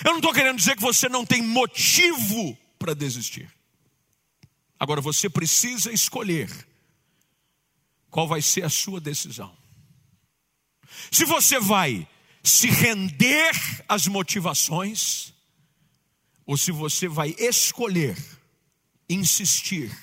Eu 0.05 0.13
não 0.13 0.19
estou 0.19 0.33
querendo 0.33 0.59
dizer 0.59 0.77
que 0.77 0.83
você 0.83 1.09
não 1.09 1.25
tem 1.25 1.43
motivo 1.43 2.57
para 2.79 2.95
desistir. 2.95 3.53
Agora 4.79 5.01
você 5.01 5.29
precisa 5.29 5.93
escolher 5.93 6.51
qual 8.11 8.29
vai 8.29 8.41
ser 8.41 8.65
a 8.65 8.69
sua 8.69 9.01
decisão. 9.01 9.57
Se 11.11 11.25
você 11.25 11.59
vai 11.59 12.07
se 12.43 12.69
render 12.69 13.53
às 13.89 14.07
motivações, 14.07 15.35
ou 16.49 16.57
se 16.57 16.73
você 16.73 17.07
vai 17.07 17.35
escolher 17.39 18.17
insistir, 19.07 19.95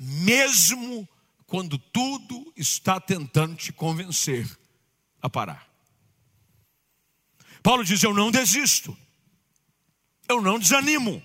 mesmo 0.00 1.08
quando 1.46 1.78
tudo 1.78 2.52
está 2.56 2.98
tentando 3.00 3.54
te 3.54 3.72
convencer 3.72 4.50
a 5.22 5.30
parar. 5.30 5.70
Paulo 7.62 7.84
diz: 7.84 8.02
Eu 8.02 8.12
não 8.12 8.32
desisto, 8.32 8.98
eu 10.28 10.42
não 10.42 10.58
desanimo. 10.58 11.22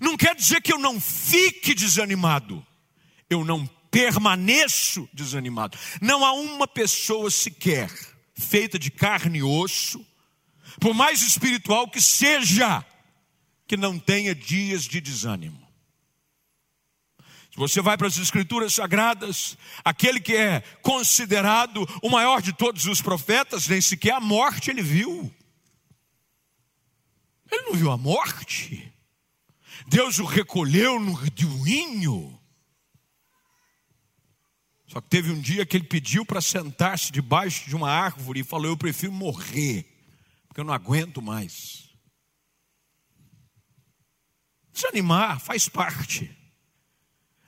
Não 0.00 0.16
quer 0.16 0.36
dizer 0.36 0.60
que 0.62 0.72
eu 0.72 0.78
não 0.78 1.00
fique 1.00 1.74
desanimado, 1.74 2.64
eu 3.28 3.44
não 3.44 3.66
permaneço 3.90 5.08
desanimado. 5.12 5.76
Não 6.00 6.24
há 6.24 6.32
uma 6.34 6.68
pessoa 6.68 7.32
sequer 7.32 7.90
feita 8.36 8.78
de 8.78 8.92
carne 8.92 9.38
e 9.38 9.42
osso, 9.42 10.06
por 10.78 10.94
mais 10.94 11.20
espiritual 11.22 11.90
que 11.90 12.00
seja, 12.00 12.84
que 13.68 13.76
não 13.76 13.98
tenha 13.98 14.34
dias 14.34 14.84
de 14.84 14.98
desânimo. 14.98 15.68
Se 17.52 17.56
você 17.58 17.82
vai 17.82 17.98
para 17.98 18.06
as 18.06 18.16
Escrituras 18.16 18.72
Sagradas, 18.72 19.58
aquele 19.84 20.20
que 20.20 20.34
é 20.34 20.60
considerado 20.80 21.86
o 22.02 22.08
maior 22.08 22.40
de 22.40 22.52
todos 22.52 22.86
os 22.86 23.02
profetas, 23.02 23.68
nem 23.68 23.80
sequer 23.80 24.14
a 24.14 24.20
morte 24.20 24.70
ele 24.70 24.82
viu. 24.82 25.32
Ele 27.50 27.62
não 27.62 27.74
viu 27.74 27.90
a 27.90 27.98
morte. 27.98 28.90
Deus 29.86 30.18
o 30.18 30.24
recolheu 30.24 30.98
no 30.98 31.12
redemoinho. 31.12 32.38
Só 34.86 35.02
que 35.02 35.08
teve 35.08 35.30
um 35.30 35.40
dia 35.40 35.66
que 35.66 35.76
ele 35.76 35.84
pediu 35.84 36.24
para 36.24 36.40
sentar-se 36.40 37.12
debaixo 37.12 37.68
de 37.68 37.76
uma 37.76 37.90
árvore 37.90 38.40
e 38.40 38.44
falou: 38.44 38.66
Eu 38.66 38.76
prefiro 38.76 39.12
morrer, 39.12 39.84
porque 40.46 40.60
eu 40.60 40.64
não 40.64 40.72
aguento 40.72 41.20
mais. 41.20 41.87
Desanimar 44.78 45.40
faz 45.40 45.68
parte. 45.68 46.30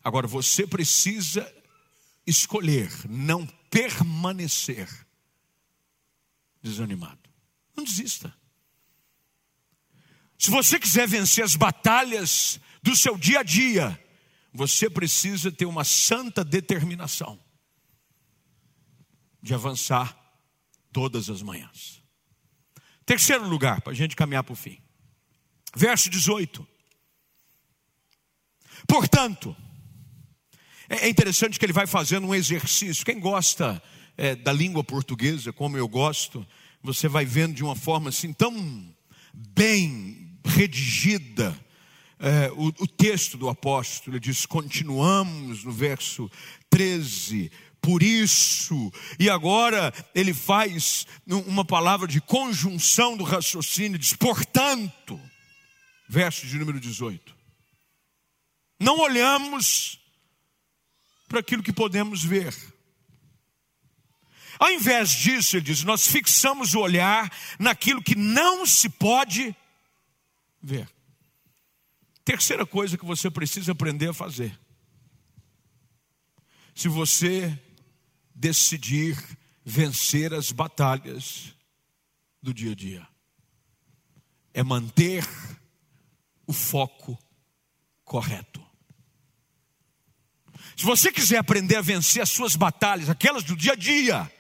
Agora 0.02 0.26
você 0.26 0.66
precisa 0.66 1.48
escolher 2.26 2.90
não 3.08 3.46
permanecer 3.70 4.88
desanimado. 6.60 7.20
Não 7.76 7.84
desista. 7.84 8.34
Se 10.36 10.50
você 10.50 10.76
quiser 10.76 11.06
vencer 11.06 11.44
as 11.44 11.54
batalhas 11.54 12.58
do 12.82 12.96
seu 12.96 13.16
dia 13.16 13.40
a 13.40 13.42
dia, 13.44 14.04
você 14.52 14.90
precisa 14.90 15.52
ter 15.52 15.66
uma 15.66 15.84
santa 15.84 16.42
determinação 16.42 17.38
de 19.40 19.54
avançar 19.54 20.18
todas 20.92 21.30
as 21.30 21.42
manhãs. 21.42 22.02
Terceiro 23.06 23.46
lugar, 23.46 23.82
para 23.82 23.92
a 23.92 23.96
gente 23.96 24.16
caminhar 24.16 24.42
para 24.42 24.52
o 24.52 24.56
fim. 24.56 24.82
Verso 25.76 26.10
18. 26.10 26.69
Portanto, 28.90 29.56
é, 30.88 31.06
é 31.06 31.08
interessante 31.08 31.60
que 31.60 31.64
ele 31.64 31.72
vai 31.72 31.86
fazendo 31.86 32.26
um 32.26 32.34
exercício. 32.34 33.04
Quem 33.04 33.20
gosta 33.20 33.80
é, 34.18 34.34
da 34.34 34.52
língua 34.52 34.82
portuguesa, 34.82 35.52
como 35.52 35.78
eu 35.78 35.86
gosto, 35.86 36.44
você 36.82 37.06
vai 37.06 37.24
vendo 37.24 37.54
de 37.54 37.62
uma 37.62 37.76
forma 37.76 38.08
assim 38.08 38.32
tão 38.32 38.92
bem 39.32 40.36
redigida 40.44 41.56
é, 42.18 42.50
o, 42.56 42.66
o 42.66 42.86
texto 42.88 43.38
do 43.38 43.48
apóstolo. 43.48 44.16
Ele 44.16 44.24
diz: 44.24 44.44
continuamos 44.44 45.62
no 45.62 45.70
verso 45.70 46.28
13 46.68 47.48
por 47.80 48.02
isso, 48.02 48.92
e 49.18 49.30
agora 49.30 49.94
ele 50.14 50.34
faz 50.34 51.06
uma 51.26 51.64
palavra 51.64 52.08
de 52.08 52.20
conjunção 52.20 53.16
do 53.16 53.24
raciocínio, 53.24 53.98
diz, 53.98 54.12
portanto, 54.12 55.18
verso 56.06 56.46
de 56.46 56.58
número 56.58 56.78
18 56.78 57.39
não 58.80 58.98
olhamos 58.98 60.00
para 61.28 61.40
aquilo 61.40 61.62
que 61.62 61.72
podemos 61.72 62.24
ver. 62.24 62.56
Ao 64.58 64.70
invés 64.70 65.10
disso, 65.10 65.56
ele 65.56 65.66
diz, 65.66 65.84
nós 65.84 66.06
fixamos 66.06 66.74
o 66.74 66.80
olhar 66.80 67.30
naquilo 67.58 68.02
que 68.02 68.14
não 68.14 68.66
se 68.66 68.88
pode 68.88 69.54
ver. 70.60 70.88
Terceira 72.24 72.66
coisa 72.66 72.98
que 72.98 73.04
você 73.04 73.30
precisa 73.30 73.72
aprender 73.72 74.10
a 74.10 74.14
fazer. 74.14 74.58
Se 76.74 76.88
você 76.88 77.58
decidir 78.34 79.16
vencer 79.64 80.32
as 80.32 80.50
batalhas 80.50 81.54
do 82.42 82.52
dia 82.52 82.72
a 82.72 82.74
dia, 82.74 83.08
é 84.52 84.62
manter 84.62 85.26
o 86.46 86.52
foco 86.52 87.18
correto. 88.04 88.69
Se 90.80 90.86
você 90.86 91.12
quiser 91.12 91.36
aprender 91.36 91.76
a 91.76 91.82
vencer 91.82 92.22
as 92.22 92.30
suas 92.30 92.56
batalhas, 92.56 93.10
aquelas 93.10 93.44
do 93.44 93.54
dia 93.54 93.72
a 93.72 93.76
dia, 93.76 94.32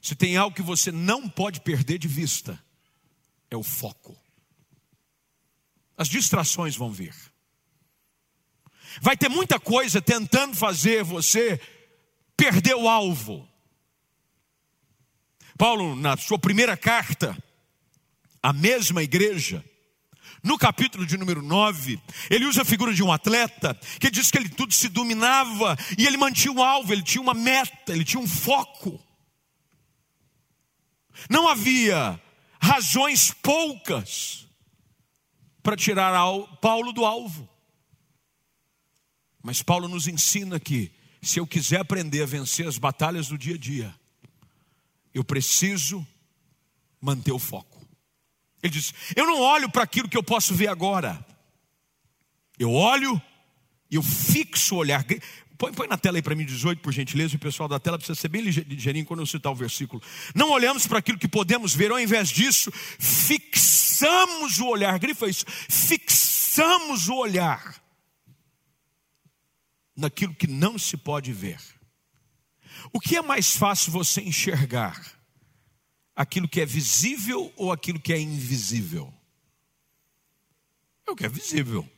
se 0.00 0.14
tem 0.14 0.34
algo 0.34 0.56
que 0.56 0.62
você 0.62 0.90
não 0.90 1.28
pode 1.28 1.60
perder 1.60 1.98
de 1.98 2.08
vista, 2.08 2.58
é 3.50 3.56
o 3.58 3.62
foco. 3.62 4.16
As 5.94 6.08
distrações 6.08 6.74
vão 6.74 6.90
vir. 6.90 7.14
Vai 9.02 9.14
ter 9.14 9.28
muita 9.28 9.60
coisa 9.60 10.00
tentando 10.00 10.56
fazer 10.56 11.04
você 11.04 11.60
perder 12.34 12.74
o 12.74 12.88
alvo. 12.88 13.46
Paulo, 15.58 15.94
na 15.94 16.16
sua 16.16 16.38
primeira 16.38 16.78
carta, 16.78 17.36
à 18.42 18.54
mesma 18.54 19.02
igreja, 19.02 19.62
no 20.42 20.58
capítulo 20.58 21.06
de 21.06 21.16
número 21.16 21.40
9, 21.40 22.00
ele 22.28 22.46
usa 22.46 22.62
a 22.62 22.64
figura 22.64 22.92
de 22.92 23.02
um 23.02 23.12
atleta 23.12 23.78
que 24.00 24.10
diz 24.10 24.30
que 24.30 24.38
ele 24.38 24.48
tudo 24.48 24.74
se 24.74 24.88
dominava 24.88 25.76
e 25.96 26.06
ele 26.06 26.16
mantinha 26.16 26.52
um 26.52 26.62
alvo, 26.62 26.92
ele 26.92 27.02
tinha 27.02 27.22
uma 27.22 27.34
meta, 27.34 27.92
ele 27.92 28.04
tinha 28.04 28.20
um 28.20 28.26
foco. 28.26 29.00
Não 31.30 31.46
havia 31.46 32.20
razões 32.60 33.30
poucas 33.30 34.46
para 35.62 35.76
tirar 35.76 36.12
Paulo 36.60 36.92
do 36.92 37.04
alvo. 37.04 37.48
Mas 39.42 39.62
Paulo 39.62 39.88
nos 39.88 40.06
ensina 40.06 40.58
que, 40.58 40.92
se 41.20 41.38
eu 41.38 41.46
quiser 41.46 41.80
aprender 41.80 42.22
a 42.22 42.26
vencer 42.26 42.66
as 42.66 42.78
batalhas 42.78 43.28
do 43.28 43.38
dia 43.38 43.54
a 43.54 43.58
dia, 43.58 43.94
eu 45.14 45.24
preciso 45.24 46.06
manter 47.00 47.32
o 47.32 47.38
foco. 47.38 47.81
Ele 48.62 48.72
diz: 48.72 48.94
Eu 49.16 49.26
não 49.26 49.40
olho 49.40 49.70
para 49.70 49.82
aquilo 49.82 50.08
que 50.08 50.16
eu 50.16 50.22
posso 50.22 50.54
ver 50.54 50.68
agora, 50.68 51.24
eu 52.58 52.72
olho 52.72 53.20
e 53.90 53.96
eu 53.96 54.02
fixo 54.02 54.76
o 54.76 54.78
olhar. 54.78 55.04
Põe, 55.58 55.72
põe 55.72 55.86
na 55.86 55.98
tela 55.98 56.18
aí 56.18 56.22
para 56.22 56.34
mim 56.34 56.44
18, 56.44 56.80
por 56.80 56.92
gentileza, 56.92 57.36
o 57.36 57.38
pessoal 57.38 57.68
da 57.68 57.78
tela 57.78 57.98
precisa 57.98 58.18
ser 58.18 58.28
bem 58.28 58.42
ligeirinho 58.42 59.04
quando 59.04 59.20
eu 59.20 59.26
citar 59.26 59.52
o 59.52 59.54
versículo. 59.54 60.02
Não 60.34 60.50
olhamos 60.50 60.86
para 60.86 60.98
aquilo 60.98 61.18
que 61.18 61.28
podemos 61.28 61.74
ver, 61.74 61.90
ao 61.90 62.00
invés 62.00 62.30
disso, 62.30 62.72
fixamos 62.98 64.58
o 64.58 64.66
olhar. 64.66 64.98
Grifa 64.98 65.28
isso, 65.28 65.44
fixamos 65.68 67.08
o 67.08 67.14
olhar 67.14 67.80
naquilo 69.96 70.34
que 70.34 70.46
não 70.46 70.78
se 70.78 70.96
pode 70.96 71.32
ver. 71.32 71.60
O 72.92 72.98
que 72.98 73.16
é 73.16 73.22
mais 73.22 73.54
fácil 73.54 73.92
você 73.92 74.20
enxergar? 74.20 75.11
Aquilo 76.14 76.48
que 76.48 76.60
é 76.60 76.66
visível 76.66 77.52
ou 77.56 77.72
aquilo 77.72 77.98
que 77.98 78.12
é 78.12 78.20
invisível? 78.20 79.12
É 81.06 81.10
o 81.10 81.16
que 81.16 81.24
é 81.24 81.28
visível. 81.28 81.88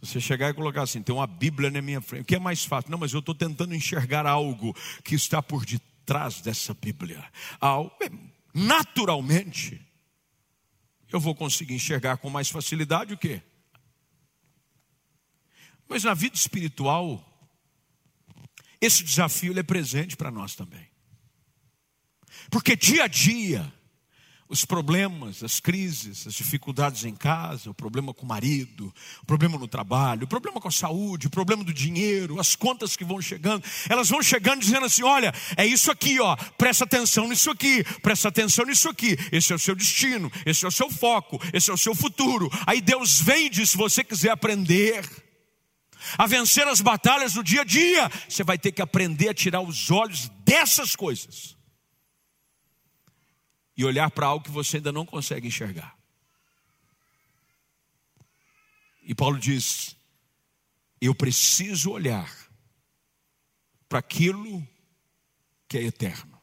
Você 0.00 0.20
chegar 0.20 0.50
e 0.50 0.54
colocar 0.54 0.82
assim, 0.82 1.00
tem 1.00 1.14
uma 1.14 1.28
Bíblia 1.28 1.70
na 1.70 1.80
minha 1.80 2.00
frente. 2.00 2.22
O 2.22 2.24
que 2.24 2.34
é 2.34 2.38
mais 2.38 2.64
fácil? 2.64 2.90
Não, 2.90 2.98
mas 2.98 3.12
eu 3.12 3.20
estou 3.20 3.34
tentando 3.34 3.72
enxergar 3.72 4.26
algo 4.26 4.76
que 5.04 5.14
está 5.14 5.40
por 5.40 5.64
detrás 5.64 6.40
dessa 6.40 6.74
Bíblia. 6.74 7.24
Naturalmente, 8.52 9.80
eu 11.12 11.20
vou 11.20 11.34
conseguir 11.36 11.74
enxergar 11.74 12.16
com 12.16 12.28
mais 12.28 12.50
facilidade 12.50 13.14
o 13.14 13.18
quê? 13.18 13.40
Mas 15.88 16.02
na 16.02 16.14
vida 16.14 16.34
espiritual, 16.34 17.24
esse 18.80 19.04
desafio 19.04 19.56
é 19.56 19.62
presente 19.62 20.16
para 20.16 20.30
nós 20.30 20.56
também. 20.56 20.90
Porque 22.52 22.76
dia 22.76 23.04
a 23.04 23.06
dia, 23.08 23.72
os 24.46 24.62
problemas, 24.62 25.42
as 25.42 25.58
crises, 25.58 26.26
as 26.26 26.34
dificuldades 26.34 27.02
em 27.02 27.14
casa, 27.14 27.70
o 27.70 27.74
problema 27.74 28.12
com 28.12 28.26
o 28.26 28.28
marido, 28.28 28.92
o 29.22 29.24
problema 29.24 29.56
no 29.56 29.66
trabalho, 29.66 30.24
o 30.24 30.28
problema 30.28 30.60
com 30.60 30.68
a 30.68 30.70
saúde, 30.70 31.28
o 31.28 31.30
problema 31.30 31.64
do 31.64 31.72
dinheiro, 31.72 32.38
as 32.38 32.54
contas 32.54 32.94
que 32.94 33.06
vão 33.06 33.22
chegando, 33.22 33.64
elas 33.88 34.10
vão 34.10 34.22
chegando 34.22 34.60
dizendo 34.60 34.84
assim: 34.84 35.02
olha, 35.02 35.32
é 35.56 35.64
isso 35.64 35.90
aqui, 35.90 36.20
ó, 36.20 36.36
presta 36.58 36.84
atenção 36.84 37.26
nisso 37.26 37.50
aqui, 37.50 37.82
presta 38.02 38.28
atenção 38.28 38.66
nisso 38.66 38.86
aqui, 38.86 39.16
esse 39.32 39.50
é 39.50 39.56
o 39.56 39.58
seu 39.58 39.74
destino, 39.74 40.30
esse 40.44 40.62
é 40.66 40.68
o 40.68 40.72
seu 40.72 40.90
foco, 40.90 41.40
esse 41.54 41.70
é 41.70 41.72
o 41.72 41.78
seu 41.78 41.94
futuro. 41.94 42.50
Aí 42.66 42.82
Deus 42.82 43.18
vem 43.18 43.46
e 43.46 43.48
diz: 43.48 43.70
se 43.70 43.78
você 43.78 44.04
quiser 44.04 44.30
aprender 44.30 45.08
a 46.18 46.26
vencer 46.26 46.68
as 46.68 46.82
batalhas 46.82 47.32
do 47.32 47.42
dia 47.42 47.62
a 47.62 47.64
dia, 47.64 48.10
você 48.28 48.44
vai 48.44 48.58
ter 48.58 48.72
que 48.72 48.82
aprender 48.82 49.30
a 49.30 49.34
tirar 49.34 49.62
os 49.62 49.90
olhos 49.90 50.28
dessas 50.44 50.94
coisas 50.94 51.61
e 53.82 53.84
olhar 53.84 54.10
para 54.10 54.26
algo 54.26 54.44
que 54.44 54.50
você 54.50 54.76
ainda 54.76 54.92
não 54.92 55.04
consegue 55.04 55.48
enxergar. 55.48 55.96
E 59.02 59.14
Paulo 59.14 59.38
diz: 59.38 59.96
eu 61.00 61.14
preciso 61.14 61.90
olhar 61.90 62.32
para 63.88 63.98
aquilo 63.98 64.66
que 65.68 65.76
é 65.76 65.82
eterno. 65.82 66.40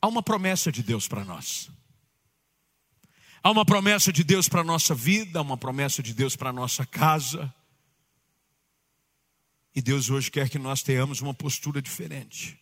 Há 0.00 0.08
uma 0.08 0.22
promessa 0.22 0.70
de 0.70 0.82
Deus 0.82 1.06
para 1.06 1.24
nós. 1.24 1.70
Há 3.42 3.50
uma 3.50 3.64
promessa 3.64 4.12
de 4.12 4.24
Deus 4.24 4.48
para 4.48 4.62
a 4.62 4.64
nossa 4.64 4.94
vida, 4.94 5.38
há 5.38 5.42
uma 5.42 5.56
promessa 5.56 6.02
de 6.02 6.12
Deus 6.12 6.34
para 6.34 6.50
a 6.50 6.52
nossa 6.52 6.84
casa. 6.84 7.54
E 9.74 9.80
Deus 9.80 10.10
hoje 10.10 10.28
quer 10.28 10.48
que 10.48 10.58
nós 10.58 10.82
tenhamos 10.82 11.20
uma 11.20 11.32
postura 11.32 11.80
diferente. 11.80 12.60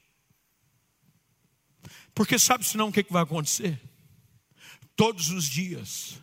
Porque 2.17 2.39
sabe 2.39 2.65
senão 2.65 2.89
o 2.89 2.93
que 2.93 3.05
vai 3.11 3.23
acontecer? 3.23 3.79
Todos 4.97 5.29
os 5.29 5.45
dias, 5.45 6.15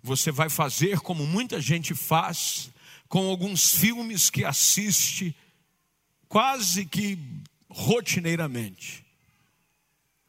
você 0.00 0.30
vai 0.30 0.48
fazer 0.48 1.00
como 1.00 1.26
muita 1.26 1.60
gente 1.60 1.96
faz 1.96 2.70
com 3.08 3.28
alguns 3.28 3.74
filmes 3.74 4.30
que 4.30 4.44
assiste 4.44 5.34
quase 6.28 6.86
que 6.86 7.18
rotineiramente. 7.68 9.04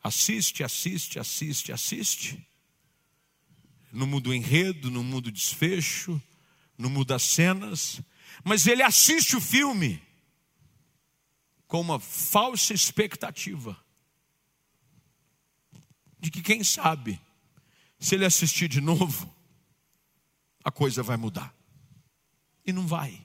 Assiste, 0.04 0.64
assiste, 0.64 1.20
assiste, 1.20 1.72
assiste. 1.72 2.44
No 3.92 4.08
mundo 4.08 4.34
enredo, 4.34 4.90
no 4.90 5.04
mundo 5.04 5.32
desfecho, 5.32 6.20
no 6.76 6.90
mundo 6.90 7.06
das 7.06 7.22
cenas, 7.22 8.02
mas 8.44 8.66
ele 8.66 8.82
assiste 8.82 9.36
o 9.36 9.42
filme 9.42 10.02
com 11.68 11.82
uma 11.82 12.00
falsa 12.00 12.74
expectativa 12.74 13.85
de 16.26 16.32
que, 16.32 16.42
quem 16.42 16.64
sabe, 16.64 17.22
se 18.00 18.16
ele 18.16 18.26
assistir 18.26 18.68
de 18.68 18.82
novo, 18.82 19.32
a 20.64 20.72
coisa 20.72 21.04
vai 21.04 21.18
mudar. 21.18 21.56
E 22.66 22.74
não 22.74 22.88
vai. 22.88 23.24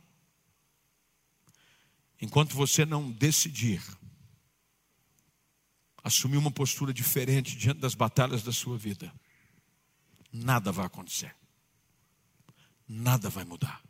Enquanto 2.20 2.54
você 2.54 2.84
não 2.84 3.10
decidir 3.10 3.82
assumir 6.04 6.36
uma 6.36 6.50
postura 6.50 6.92
diferente 6.92 7.56
diante 7.56 7.80
das 7.80 7.94
batalhas 7.94 8.42
da 8.42 8.52
sua 8.52 8.76
vida, 8.76 9.10
nada 10.30 10.70
vai 10.70 10.84
acontecer. 10.84 11.34
Nada 12.86 13.30
vai 13.30 13.44
mudar. 13.44 13.82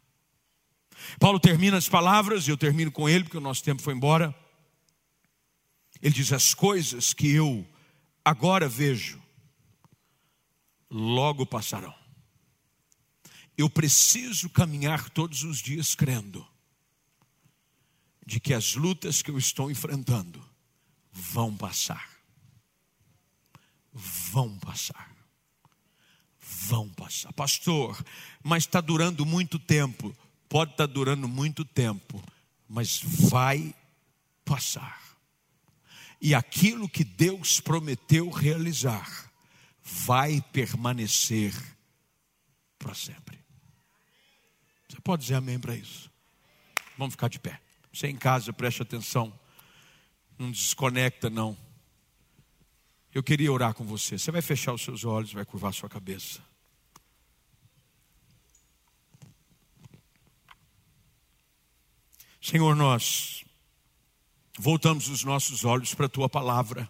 Paulo 1.19 1.41
termina 1.41 1.77
as 1.77 1.89
palavras, 1.89 2.47
e 2.47 2.53
eu 2.53 2.57
termino 2.57 2.93
com 2.93 3.09
ele, 3.09 3.25
porque 3.25 3.39
o 3.39 3.41
nosso 3.41 3.65
tempo 3.65 3.83
foi 3.83 3.93
embora. 3.93 4.33
Ele 6.01 6.15
diz: 6.15 6.33
As 6.33 6.55
coisas 6.55 7.13
que 7.13 7.29
eu 7.29 7.67
agora 8.25 8.69
vejo, 8.69 9.21
logo 10.91 11.47
passarão. 11.47 11.95
Eu 13.57 13.69
preciso 13.69 14.49
caminhar 14.49 15.11
todos 15.11 15.43
os 15.43 15.59
dias 15.59 15.95
crendo 15.95 16.47
de 18.27 18.41
que 18.41 18.55
as 18.55 18.75
lutas 18.75 19.23
que 19.23 19.31
eu 19.31 19.39
estou 19.39 19.71
enfrentando 19.71 20.43
vão 21.13 21.57
passar. 21.57 22.09
Vão 23.93 24.59
passar. 24.59 25.15
Vão 26.39 26.89
passar. 26.91 27.33
Pastor, 27.33 28.03
mas 28.43 28.65
está 28.65 28.81
durando 28.81 29.27
muito 29.27 29.59
tempo. 29.59 30.17
Pode 30.49 30.73
estar 30.73 30.87
tá 30.87 30.93
durando 30.93 31.29
muito 31.29 31.65
tempo, 31.65 32.23
mas 32.69 33.01
vai 33.03 33.75
passar 34.45 35.10
e 36.21 36.35
aquilo 36.35 36.89
que 36.89 37.03
Deus 37.03 37.61
prometeu 37.61 38.29
realizar 38.31 39.31
vai 39.83 40.41
permanecer 40.53 41.55
para 42.79 42.95
sempre. 42.95 43.39
Você 44.89 45.01
pode 45.01 45.23
dizer 45.23 45.37
amém 45.37 45.59
para 45.59 45.75
isso? 45.75 46.11
Vamos 46.99 47.15
ficar 47.15 47.29
de 47.29 47.39
pé. 47.39 47.61
Você 47.93 48.09
em 48.09 48.17
casa, 48.17 48.53
preste 48.53 48.83
atenção. 48.83 49.33
Não 50.39 50.51
desconecta, 50.51 51.31
não. 51.31 51.57
Eu 53.13 53.23
queria 53.23 53.53
orar 53.53 53.75
com 53.75 53.85
você. 53.85 54.19
Você 54.19 54.31
vai 54.31 54.43
fechar 54.43 54.73
os 54.73 54.83
seus 54.83 55.05
olhos, 55.05 55.33
vai 55.33 55.45
curvar 55.45 55.73
sua 55.73 55.89
cabeça. 55.89 56.41
Senhor, 62.41 62.75
nós 62.75 63.45
voltamos 64.59 65.09
os 65.09 65.25
nossos 65.25 65.65
olhos 65.65 65.95
para 65.95 66.07
a 66.07 66.09
tua 66.09 66.29
palavra, 66.29 66.89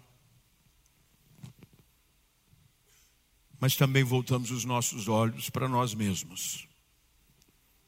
mas 3.61 3.77
também 3.77 4.03
voltamos 4.03 4.51
os 4.51 4.65
nossos 4.65 5.07
olhos 5.07 5.51
para 5.51 5.69
nós 5.69 5.95
mesmos, 5.95 6.67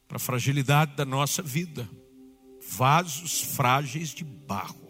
para 0.07 0.17
a 0.17 0.19
fragilidade 0.19 0.95
da 0.95 1.03
nossa 1.03 1.41
vida, 1.41 1.89
vasos 2.69 3.41
frágeis 3.41 4.09
de 4.13 4.23
barro. 4.23 4.83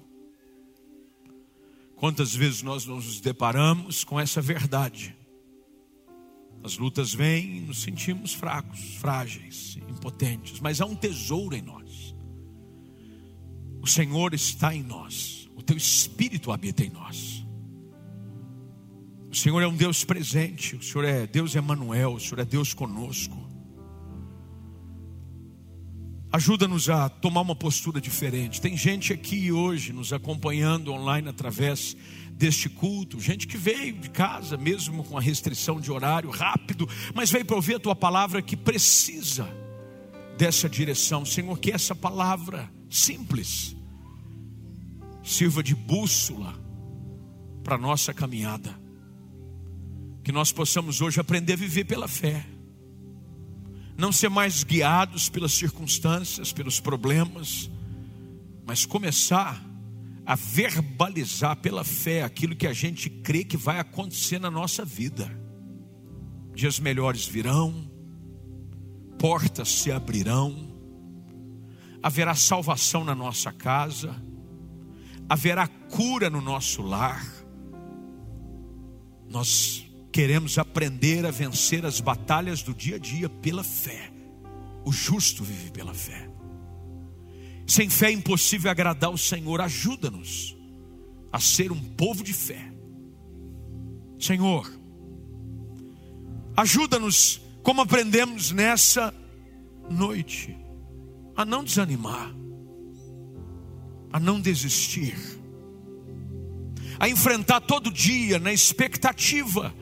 Quantas 1.96 2.36
vezes 2.36 2.62
nós 2.62 2.86
nos 2.86 3.22
deparamos 3.22 4.04
com 4.04 4.19
essa 4.19 4.41
verdade? 4.41 5.15
As 6.62 6.78
lutas 6.78 7.13
vêm 7.13 7.58
e 7.58 7.60
nos 7.62 7.82
sentimos 7.82 8.34
fracos, 8.34 8.96
frágeis, 8.96 9.78
impotentes, 9.89 10.60
mas 10.60 10.82
há 10.82 10.86
um 10.86 10.96
tesouro 10.96 11.56
em 11.56 11.62
nós. 11.62 11.83
O 13.84 13.88
Senhor 13.88 14.34
está 14.34 14.74
em 14.74 14.82
nós, 14.82 15.50
o 15.58 15.62
teu 15.62 15.76
espírito 15.76 16.54
habita 16.54 16.86
em 16.86 16.89
nós. 16.89 17.46
O 19.30 19.36
Senhor 19.36 19.60
é 19.60 19.67
um 19.67 19.76
Deus 19.76 20.06
presente, 20.06 20.78
o 20.78 20.82
Senhor 20.82 21.04
é 21.04 21.28
Deus 21.28 21.54
Emanuel, 21.54 22.13
o 22.13 22.19
Senhor 22.19 22.39
é 22.39 22.46
Deus 22.46 22.74
conosco. 22.74 23.38
Ajuda-nos 26.32 26.89
a 26.89 27.10
tomar 27.10 27.41
uma 27.41 27.58
postura 27.58 28.00
diferente. 28.00 28.62
Tem 28.62 28.78
gente 28.78 29.12
aqui 29.12 29.52
hoje 29.52 29.91
nos 29.91 30.13
acompanhando 30.13 30.93
online 30.93 31.28
através 31.28 31.98
deste 32.32 32.69
culto, 32.69 33.19
gente 33.19 33.46
que 33.46 33.58
veio 33.58 34.00
de 34.00 34.10
casa, 34.10 34.56
mesmo 34.56 35.04
com 35.04 35.17
a 35.17 35.22
restrição 35.22 35.82
de 35.82 35.91
horário, 35.91 36.30
rápido, 36.30 36.88
mas 37.13 37.30
veio 37.30 37.43
para 37.43 37.58
ouvir 37.58 37.76
a 37.76 37.80
tua 37.82 37.96
palavra 37.96 38.41
que 38.41 38.56
precisa 38.56 39.62
dessa 40.44 40.68
direção. 40.68 41.24
Senhor, 41.24 41.58
que 41.58 41.72
essa 41.72 41.96
palavra 41.96 42.70
simples 42.90 43.74
sirva 45.24 45.64
de 45.64 45.74
bússola 45.74 46.54
para 47.64 47.78
nossa 47.78 48.14
caminhada. 48.14 48.78
Que 50.22 50.34
nós 50.34 50.52
possamos 50.52 51.00
hoje 51.00 51.18
aprender 51.22 51.54
a 51.54 51.56
viver 51.56 51.86
pela 51.86 52.10
fé 52.10 52.46
não 53.96 54.12
ser 54.12 54.28
mais 54.28 54.64
guiados 54.64 55.30
pelas 55.30 55.54
circunstâncias, 55.54 56.52
pelos 56.52 56.80
problemas, 56.80 57.70
mas 58.66 58.88
começar 58.88 59.64
a 60.26 60.36
verbalizar 60.36 61.56
pela 61.58 61.84
fé 61.84 62.24
aquilo 62.24 62.56
que 62.56 62.66
a 62.66 62.74
gente 62.74 63.08
crê 63.08 63.44
que 63.44 63.56
vai 63.56 63.80
acontecer 63.80 64.40
na 64.40 64.50
nossa 64.50 64.84
vida. 64.84 65.32
Dias 66.56 66.80
melhores 66.80 67.26
virão, 67.26 67.93
portas 69.24 69.70
se 69.70 69.90
abrirão, 69.90 70.54
haverá 72.04 72.36
salvação 72.36 73.06
na 73.06 73.16
nossa 73.16 73.54
casa, 73.54 74.14
haverá 75.30 75.66
cura 75.66 76.30
no 76.30 76.42
nosso 76.42 76.82
lar. 76.82 77.26
Nós 79.30 79.84
Queremos 80.14 80.60
aprender 80.60 81.26
a 81.26 81.32
vencer 81.32 81.84
as 81.88 82.00
batalhas 82.00 82.62
do 82.62 82.72
dia 82.72 82.98
a 82.98 83.00
dia 83.00 83.28
pela 83.28 83.64
fé. 83.64 84.14
O 84.86 84.92
justo 84.92 85.44
vive 85.44 85.72
pela 85.72 85.92
fé. 85.92 86.30
Sem 87.66 87.90
fé 87.90 88.10
é 88.10 88.12
impossível 88.12 88.70
agradar 88.70 89.10
o 89.10 89.18
Senhor. 89.18 89.60
Ajuda-nos 89.60 90.56
a 91.32 91.40
ser 91.40 91.72
um 91.72 91.82
povo 91.82 92.24
de 92.24 92.32
fé. 92.32 92.72
Senhor, 94.20 94.72
ajuda-nos, 96.56 97.42
como 97.63 97.82
aprendemos 97.82 98.52
nessa 98.52 99.13
noite, 99.89 100.56
a 101.36 101.45
não 101.45 101.63
desanimar, 101.63 102.36
a 104.12 104.19
não 104.19 104.39
desistir, 104.39 105.15
a 106.99 107.08
enfrentar 107.08 107.62
todo 107.62 107.89
dia 107.89 108.38
na 108.38 108.52
expectativa 108.52 109.73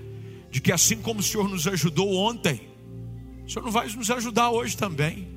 de 0.51 0.61
que 0.61 0.71
assim 0.71 1.01
como 1.01 1.21
o 1.21 1.23
Senhor 1.23 1.49
nos 1.49 1.65
ajudou 1.67 2.13
ontem, 2.15 2.69
o 3.43 3.49
Senhor 3.49 3.65
não 3.65 3.71
vai 3.71 3.87
nos 3.87 4.11
ajudar 4.11 4.51
hoje 4.51 4.77
também. 4.77 5.27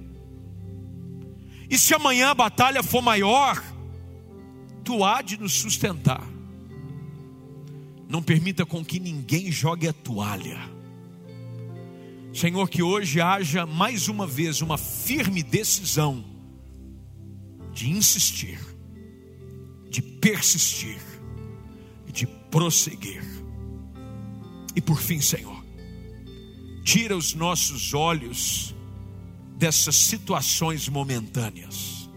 E 1.71 1.79
se 1.79 1.95
amanhã 1.95 2.29
a 2.29 2.35
batalha 2.35 2.83
for 2.83 3.01
maior, 3.01 3.63
tu 4.85 5.03
há 5.03 5.23
de 5.23 5.41
nos 5.41 5.55
sustentar. 5.55 6.23
Não 8.07 8.23
permita 8.23 8.67
com 8.67 8.85
que 8.85 9.01
ninguém 9.01 9.51
jogue 9.51 9.89
a 9.89 9.93
toalha. 9.93 10.74
Senhor, 12.35 12.69
que 12.69 12.83
hoje 12.83 13.21
haja 13.21 13.65
mais 13.65 14.09
uma 14.09 14.27
vez 14.27 14.61
uma 14.61 14.77
firme 14.77 15.41
decisão 15.41 16.25
de 17.73 17.89
insistir, 17.89 18.59
de 19.89 20.03
persistir 20.03 21.01
e 22.09 22.13
de 22.13 22.27
prosseguir. 22.27 23.23
E 24.75 24.81
por 24.81 25.01
fim, 25.01 25.21
Senhor, 25.21 25.65
tira 26.83 27.17
os 27.17 27.35
nossos 27.35 27.95
olhos 27.95 28.75
dessas 29.57 29.95
situações 29.95 30.89
momentâneas. 30.89 32.11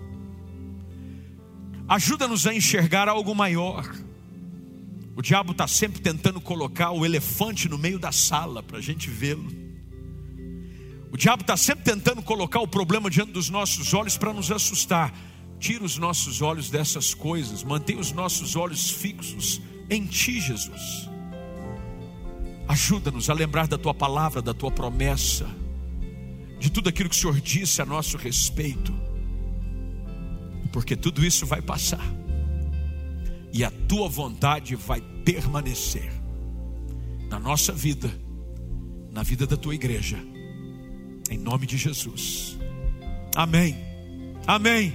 Ajuda-nos 1.88 2.48
a 2.48 2.56
enxergar 2.56 3.08
algo 3.08 3.36
maior. 3.36 3.88
O 5.16 5.22
diabo 5.22 5.52
está 5.52 5.68
sempre 5.68 6.02
tentando 6.02 6.42
colocar 6.42 6.90
o 6.90 7.06
elefante 7.06 7.70
no 7.70 7.78
meio 7.78 8.00
da 8.00 8.12
sala 8.12 8.64
para 8.64 8.80
a 8.80 8.82
gente 8.82 9.12
vê-lo. 9.12 9.67
O 11.12 11.18
diabo 11.18 11.42
está 11.42 11.56
sempre 11.56 11.84
tentando 11.84 12.22
colocar 12.22 12.60
o 12.60 12.68
problema 12.68 13.10
diante 13.10 13.32
dos 13.32 13.50
nossos 13.50 13.94
olhos 13.94 14.18
para 14.18 14.34
nos 14.34 14.52
assustar. 14.52 15.14
Tira 15.60 15.84
os 15.84 15.98
nossos 15.98 16.42
olhos 16.42 16.70
dessas 16.70 17.14
coisas, 17.14 17.64
mantenha 17.64 18.00
os 18.00 18.12
nossos 18.12 18.56
olhos 18.56 18.90
fixos 18.90 19.62
em 19.90 20.06
Ti, 20.06 20.40
Jesus. 20.40 21.10
Ajuda-nos 22.68 23.30
a 23.30 23.34
lembrar 23.34 23.68
da 23.68 23.78
tua 23.78 23.94
palavra, 23.94 24.42
da 24.42 24.54
tua 24.54 24.70
promessa, 24.70 25.48
de 26.60 26.70
tudo 26.70 26.90
aquilo 26.90 27.10
que 27.10 27.16
o 27.16 27.20
Senhor 27.20 27.40
disse 27.40 27.82
a 27.82 27.86
nosso 27.86 28.18
respeito, 28.18 28.94
porque 30.72 30.96
tudo 30.96 31.26
isso 31.26 31.46
vai 31.46 31.62
passar 31.62 32.06
e 33.54 33.64
a 33.64 33.72
tua 33.72 34.08
vontade 34.08 34.76
vai 34.76 35.02
permanecer 35.02 36.12
na 37.30 37.40
nossa 37.40 37.72
vida, 37.72 38.12
na 39.12 39.24
vida 39.24 39.48
da 39.48 39.58
tua 39.58 39.74
igreja, 39.74 40.18
em 41.30 41.38
nome 41.38 41.66
de 41.66 41.78
Jesus. 41.78 42.58
Amém. 43.36 43.76
Amém. 44.46 44.94